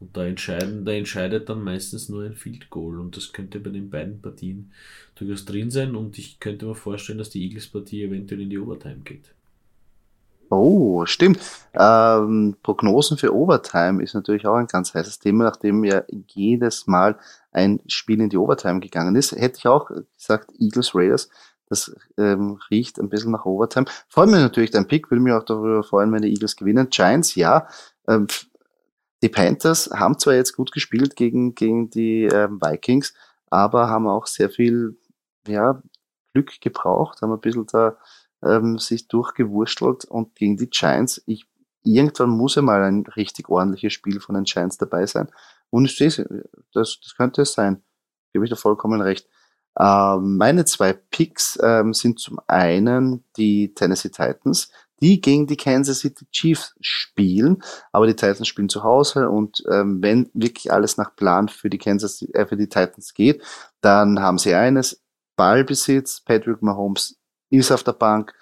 Und 0.01 0.17
da, 0.17 0.27
entscheiden, 0.27 0.85
da 0.85 0.93
entscheidet 0.93 1.49
dann 1.49 1.63
meistens 1.63 2.09
nur 2.09 2.25
ein 2.25 2.35
Field 2.35 2.69
Goal 2.69 2.99
und 2.99 3.17
das 3.17 3.33
könnte 3.33 3.61
bei 3.61 3.71
den 3.71 3.89
beiden 3.89 4.21
Partien 4.21 4.73
durchaus 5.15 5.45
drin 5.45 5.71
sein 5.71 5.95
und 5.95 6.19
ich 6.19 6.41
könnte 6.41 6.67
mir 6.67 6.75
vorstellen, 6.75 7.19
dass 7.19 7.31
die 7.31 7.43
Eagles-Partie 7.45 8.03
eventuell 8.03 8.43
in 8.43 8.51
die 8.51 8.59
Overtime 8.59 9.01
geht. 9.05 9.33
Oh, 10.51 11.07
stimmt. 11.07 11.41
Ähm, 11.73 12.57
Prognosen 12.63 13.17
für 13.17 13.35
Overtime 13.35 14.03
ist 14.03 14.15
natürlich 14.15 14.47
auch 14.47 14.57
ein 14.57 14.67
ganz 14.67 14.93
heißes 14.93 15.19
Thema, 15.19 15.45
nachdem 15.45 15.85
ja 15.85 16.03
jedes 16.29 16.87
Mal 16.87 17.19
ein 17.51 17.81
Spiel 17.87 18.21
in 18.21 18.29
die 18.29 18.37
Overtime 18.37 18.81
gegangen 18.81 19.17
ist. 19.17 19.33
Hätte 19.33 19.59
ich 19.59 19.67
auch 19.67 19.91
gesagt, 20.17 20.51
Eagles 20.59 20.95
Raiders, 20.95 21.29
das 21.69 21.95
ähm, 22.19 22.59
riecht 22.71 22.99
ein 22.99 23.09
bisschen 23.09 23.33
nach 23.33 23.47
Overtime. 23.47 23.87
Freut 24.09 24.29
mich 24.29 24.41
natürlich 24.41 24.71
dein 24.71 24.87
Pick, 24.87 25.11
will 25.11 25.21
mich 25.21 25.33
auch 25.33 25.45
darüber 25.45 25.83
freuen, 25.83 26.13
wenn 26.13 26.23
die 26.23 26.31
Eagles 26.31 26.57
gewinnen. 26.57 26.89
Giants, 26.91 27.35
ja. 27.35 27.67
Ähm, 28.07 28.27
die 29.23 29.29
Panthers 29.31 29.91
haben 29.91 30.19
zwar 30.19 30.35
jetzt 30.35 30.55
gut 30.55 30.73
gespielt 30.73 31.17
gegen, 31.17 31.55
gegen 31.55 31.89
die 31.89 32.25
ähm, 32.25 32.61
Vikings, 32.61 33.15
aber 33.49 33.89
haben 33.89 34.07
auch 34.07 34.27
sehr 34.27 34.51
viel 34.51 34.99
ja, 35.49 35.83
Glück 36.35 36.61
gebraucht, 36.61 37.23
haben 37.23 37.33
ein 37.33 37.41
bisschen 37.41 37.67
da 37.67 37.97
ähm, 38.43 38.79
sich 38.79 39.09
durchgewurstelt 39.09 40.05
und 40.05 40.35
gegen 40.35 40.57
die 40.57 40.69
Giants, 40.69 41.23
ich, 41.27 41.47
irgendwann 41.83 42.31
muss 42.31 42.57
ja 42.57 42.63
mal 42.63 42.83
ein 42.83 43.05
richtig 43.17 43.49
ordentliches 43.49 43.93
Spiel 43.93 44.21
von 44.21 44.35
den 44.35 44.45
Giants 44.45 44.77
dabei 44.77 45.07
sein. 45.07 45.31
Und 45.71 45.87
ich 45.87 45.97
sehe, 45.97 46.11
das, 46.73 46.99
das 47.03 47.17
könnte 47.17 47.43
es 47.43 47.53
sein. 47.53 47.83
Gebe 48.33 48.45
ich 48.45 48.51
da 48.51 48.57
vollkommen 48.57 49.01
recht. 49.01 49.29
Ähm, 49.79 50.37
meine 50.37 50.65
zwei 50.65 50.93
Picks 50.93 51.59
ähm, 51.63 51.95
sind 51.95 52.21
zum 52.21 52.39
einen 52.47 53.25
die 53.37 53.75
Tennessee 53.75 54.11
Titans, 54.11 54.71
die 55.01 55.21
gegen 55.21 55.47
die 55.47 55.57
Kansas 55.57 56.01
City 56.01 56.27
Chiefs 56.31 56.75
spielen, 56.81 57.63
aber 57.93 58.07
die 58.07 58.15
Titans 58.15 58.47
spielen 58.47 58.69
zu 58.69 58.85
Hause 58.85 59.29
und 59.29 59.63
ähm, 59.71 60.01
wenn 60.03 60.31
wirklich 60.33 60.73
alles 60.73 60.97
nach 60.97 61.15
Plan 61.17 61.49
für 61.49 61.69
die 61.69 61.79
Kansas 61.79 62.23
äh, 62.23 62.47
für 62.47 62.57
die 62.57 62.69
Titans 62.69 63.15
geht, 63.15 63.43
dann 63.81 64.21
haben 64.21 64.39
sie 64.39 64.55
eines 64.55 65.03
Ballbesitz, 65.37 66.21
Patrick 66.21 66.63
Mahomes 66.63 67.19
ist 67.51 67.73
auf 67.73 67.83
der 67.83 67.93
Bank 67.93 68.33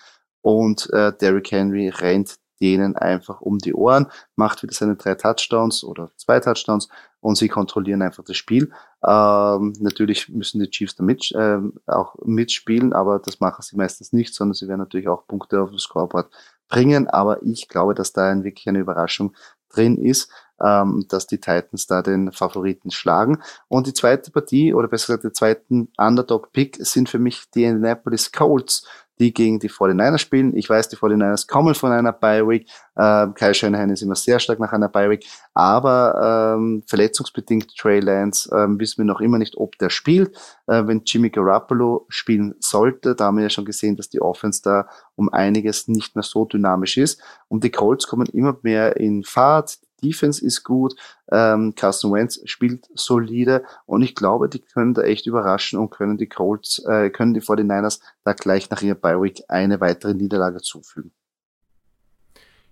und 0.42 0.90
äh, 0.92 1.12
Derrick 1.16 1.50
Henry 1.50 1.88
rennt 1.88 2.36
denen 2.62 2.96
einfach 2.96 3.40
um 3.40 3.58
die 3.58 3.74
Ohren, 3.74 4.06
macht 4.36 4.62
wieder 4.62 4.72
seine 4.72 4.94
drei 4.94 5.16
Touchdowns 5.16 5.82
oder 5.82 6.12
zwei 6.16 6.38
Touchdowns 6.38 6.88
und 7.20 7.36
sie 7.36 7.48
kontrollieren 7.48 8.02
einfach 8.02 8.22
das 8.22 8.36
Spiel. 8.36 8.70
Ähm, 9.04 9.74
natürlich 9.80 10.28
müssen 10.28 10.60
die 10.60 10.70
Chiefs 10.70 10.94
da 10.94 11.02
mit, 11.02 11.32
äh, 11.32 11.58
auch 11.86 12.14
mitspielen, 12.24 12.92
aber 12.92 13.18
das 13.18 13.40
machen 13.40 13.62
sie 13.62 13.76
meistens 13.76 14.12
nicht, 14.12 14.32
sondern 14.32 14.54
sie 14.54 14.68
werden 14.68 14.78
natürlich 14.78 15.08
auch 15.08 15.26
Punkte 15.26 15.60
auf 15.60 15.72
das 15.72 15.82
Scoreboard 15.82 16.30
bringen. 16.68 17.08
Aber 17.08 17.42
ich 17.42 17.68
glaube, 17.68 17.94
dass 17.94 18.12
da 18.12 18.30
ein, 18.30 18.44
wirklich 18.44 18.68
eine 18.68 18.78
Überraschung 18.78 19.34
drin 19.68 19.98
ist, 19.98 20.30
ähm, 20.60 21.04
dass 21.08 21.26
die 21.26 21.40
Titans 21.40 21.88
da 21.88 22.00
den 22.02 22.30
Favoriten 22.30 22.92
schlagen. 22.92 23.42
Und 23.66 23.88
die 23.88 23.94
zweite 23.94 24.30
Partie, 24.30 24.72
oder 24.72 24.86
besser 24.86 25.08
gesagt, 25.08 25.24
der 25.24 25.32
zweiten 25.32 25.88
Underdog-Pick 25.96 26.76
sind 26.80 27.08
für 27.08 27.18
mich 27.18 27.50
die 27.50 27.64
Indianapolis 27.64 28.30
Colts 28.30 28.86
die 29.22 29.32
gegen 29.32 29.60
die 29.60 29.70
49ers 29.70 30.18
spielen. 30.18 30.56
Ich 30.56 30.68
weiß, 30.68 30.88
die 30.88 30.96
49ers 30.96 31.46
kommen 31.46 31.76
von 31.76 31.92
einer 31.92 32.12
Bye-Week. 32.12 32.68
Äh, 32.96 33.28
Kyle 33.34 33.54
Shanahan 33.54 33.90
ist 33.90 34.02
immer 34.02 34.16
sehr 34.16 34.40
stark 34.40 34.58
nach 34.58 34.72
einer 34.72 34.88
Bye-Week. 34.88 35.24
Aber 35.54 36.56
ähm, 36.56 36.82
verletzungsbedingt 36.88 37.76
Trey 37.76 38.00
Lance 38.00 38.50
ähm, 38.52 38.80
wissen 38.80 38.98
wir 38.98 39.04
noch 39.04 39.20
immer 39.20 39.38
nicht, 39.38 39.56
ob 39.56 39.78
der 39.78 39.90
spielt. 39.90 40.36
Äh, 40.66 40.86
wenn 40.86 41.02
Jimmy 41.04 41.30
Garoppolo 41.30 42.06
spielen 42.08 42.54
sollte, 42.58 43.14
da 43.14 43.26
haben 43.26 43.36
wir 43.36 43.44
ja 43.44 43.50
schon 43.50 43.64
gesehen, 43.64 43.96
dass 43.96 44.08
die 44.08 44.20
Offense 44.20 44.60
da 44.62 44.88
um 45.14 45.28
einiges 45.32 45.86
nicht 45.86 46.16
mehr 46.16 46.24
so 46.24 46.44
dynamisch 46.44 46.96
ist. 46.96 47.22
Und 47.46 47.62
die 47.62 47.70
Colts 47.70 48.08
kommen 48.08 48.26
immer 48.26 48.58
mehr 48.62 48.96
in 48.96 49.22
Fahrt. 49.22 49.78
Defense 50.02 50.44
ist 50.44 50.64
gut, 50.64 50.94
ähm, 51.30 51.74
Carson 51.74 52.12
Wentz 52.12 52.40
spielt 52.44 52.86
solide 52.94 53.64
und 53.86 54.02
ich 54.02 54.14
glaube, 54.14 54.48
die 54.48 54.60
können 54.60 54.94
da 54.94 55.02
echt 55.02 55.26
überraschen 55.26 55.78
und 55.78 55.90
können 55.90 56.18
die 56.18 56.28
Colts, 56.28 56.84
äh, 56.86 57.10
können 57.10 57.34
die 57.34 57.40
49ers 57.40 58.00
da 58.24 58.32
gleich 58.32 58.68
nach 58.70 58.82
ihrer 58.82 58.96
Bye 58.96 59.22
Week 59.22 59.42
eine 59.48 59.80
weitere 59.80 60.14
Niederlage 60.14 60.60
zufügen. 60.60 61.12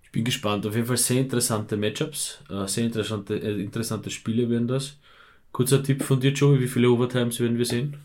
Ich 0.03 0.11
bin 0.11 0.25
gespannt. 0.25 0.65
Auf 0.67 0.75
jeden 0.75 0.87
Fall 0.87 0.97
sehr 0.97 1.21
interessante 1.21 1.77
Matchups, 1.77 2.39
äh, 2.49 2.67
sehr 2.67 2.83
interessante, 2.83 3.35
äh, 3.35 3.61
interessante 3.61 4.09
Spiele 4.09 4.49
werden 4.49 4.67
das. 4.67 4.97
Kurzer 5.53 5.81
Tipp 5.81 6.03
von 6.03 6.19
dir, 6.19 6.31
Joey, 6.31 6.59
wie 6.59 6.67
viele 6.67 6.89
Overtimes 6.89 7.39
werden 7.39 7.57
wir 7.57 7.65
sehen? 7.65 7.97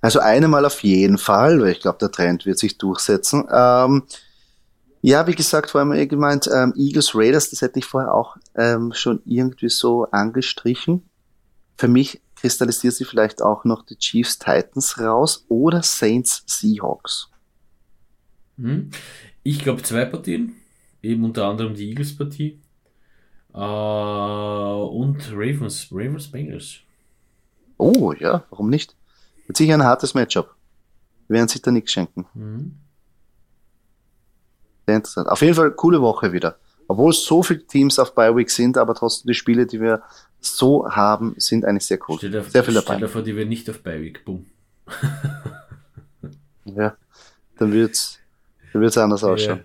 Also 0.00 0.20
eine 0.20 0.48
mal 0.48 0.64
auf 0.64 0.82
jeden 0.82 1.18
Fall, 1.18 1.60
weil 1.60 1.72
ich 1.72 1.80
glaube, 1.80 1.98
der 1.98 2.10
Trend 2.10 2.46
wird 2.46 2.58
sich 2.58 2.78
durchsetzen. 2.78 3.46
Ähm, 3.52 4.04
ja, 5.02 5.26
wie 5.26 5.34
gesagt, 5.34 5.70
vor 5.70 5.80
allem 5.80 6.08
gemeint, 6.08 6.48
ähm, 6.52 6.74
Eagles 6.76 7.14
Raiders, 7.14 7.50
das 7.50 7.62
hätte 7.62 7.78
ich 7.78 7.86
vorher 7.86 8.14
auch 8.14 8.36
ähm, 8.54 8.92
schon 8.94 9.22
irgendwie 9.24 9.70
so 9.70 10.04
angestrichen. 10.10 11.02
Für 11.76 11.88
mich 11.88 12.20
kristallisiert 12.36 12.94
sich 12.94 13.06
vielleicht 13.06 13.42
auch 13.42 13.64
noch 13.64 13.84
die 13.84 13.96
Chiefs 13.96 14.38
Titans 14.38 14.98
raus 14.98 15.44
oder 15.48 15.82
Saints 15.82 16.42
Seahawks. 16.46 17.28
Hm. 18.58 18.90
Ich 19.42 19.60
glaube 19.60 19.82
zwei 19.82 20.04
Partien, 20.04 20.56
eben 21.02 21.24
unter 21.24 21.46
anderem 21.46 21.74
die 21.74 21.88
Eagles 21.88 22.14
Partie 22.14 22.60
äh, 23.54 23.58
und 23.58 25.16
Ravens, 25.32 25.88
Ravens 25.90 26.30
Bengals. 26.30 26.80
Oh 27.78 28.12
ja, 28.12 28.44
warum 28.50 28.68
nicht? 28.68 28.94
Wird 29.46 29.56
sicher 29.56 29.74
ein 29.74 29.82
hartes 29.82 30.12
Matchup. 30.12 30.54
Wir 31.28 31.36
werden 31.36 31.48
sich 31.48 31.62
da 31.62 31.70
nichts 31.70 31.92
schenken. 31.92 32.26
Mhm. 32.34 32.74
Sehr 34.90 34.96
interessant. 34.96 35.28
Auf 35.28 35.40
jeden 35.40 35.54
Fall 35.54 35.70
coole 35.70 36.02
Woche 36.02 36.32
wieder. 36.32 36.56
Obwohl 36.88 37.12
so 37.12 37.44
viele 37.44 37.64
Teams 37.64 38.00
auf 38.00 38.12
Bi-Week 38.16 38.50
sind, 38.50 38.76
aber 38.76 38.96
trotzdem 38.96 39.28
die 39.28 39.34
Spiele, 39.34 39.64
die 39.64 39.80
wir 39.80 40.02
so 40.40 40.90
haben, 40.90 41.34
sind 41.36 41.64
eigentlich 41.64 41.86
sehr 41.86 42.00
cool. 42.08 42.18
Stell 42.18 42.32
dir, 42.32 42.42
sehr 42.42 42.64
viel 42.64 42.74
dabei. 42.74 42.86
Stell 42.86 42.98
dir 42.98 43.08
vor, 43.08 43.22
die 43.22 43.36
wir 43.36 43.46
nicht 43.46 43.70
auf 43.70 43.84
Bi-Week. 43.84 44.24
Boom. 44.24 44.46
ja, 46.64 46.96
dann 47.56 47.72
wird's, 47.72 48.18
dann 48.72 48.82
wird's 48.82 48.98
anders 48.98 49.22
ausschauen. 49.22 49.58
Ja. 49.58 49.64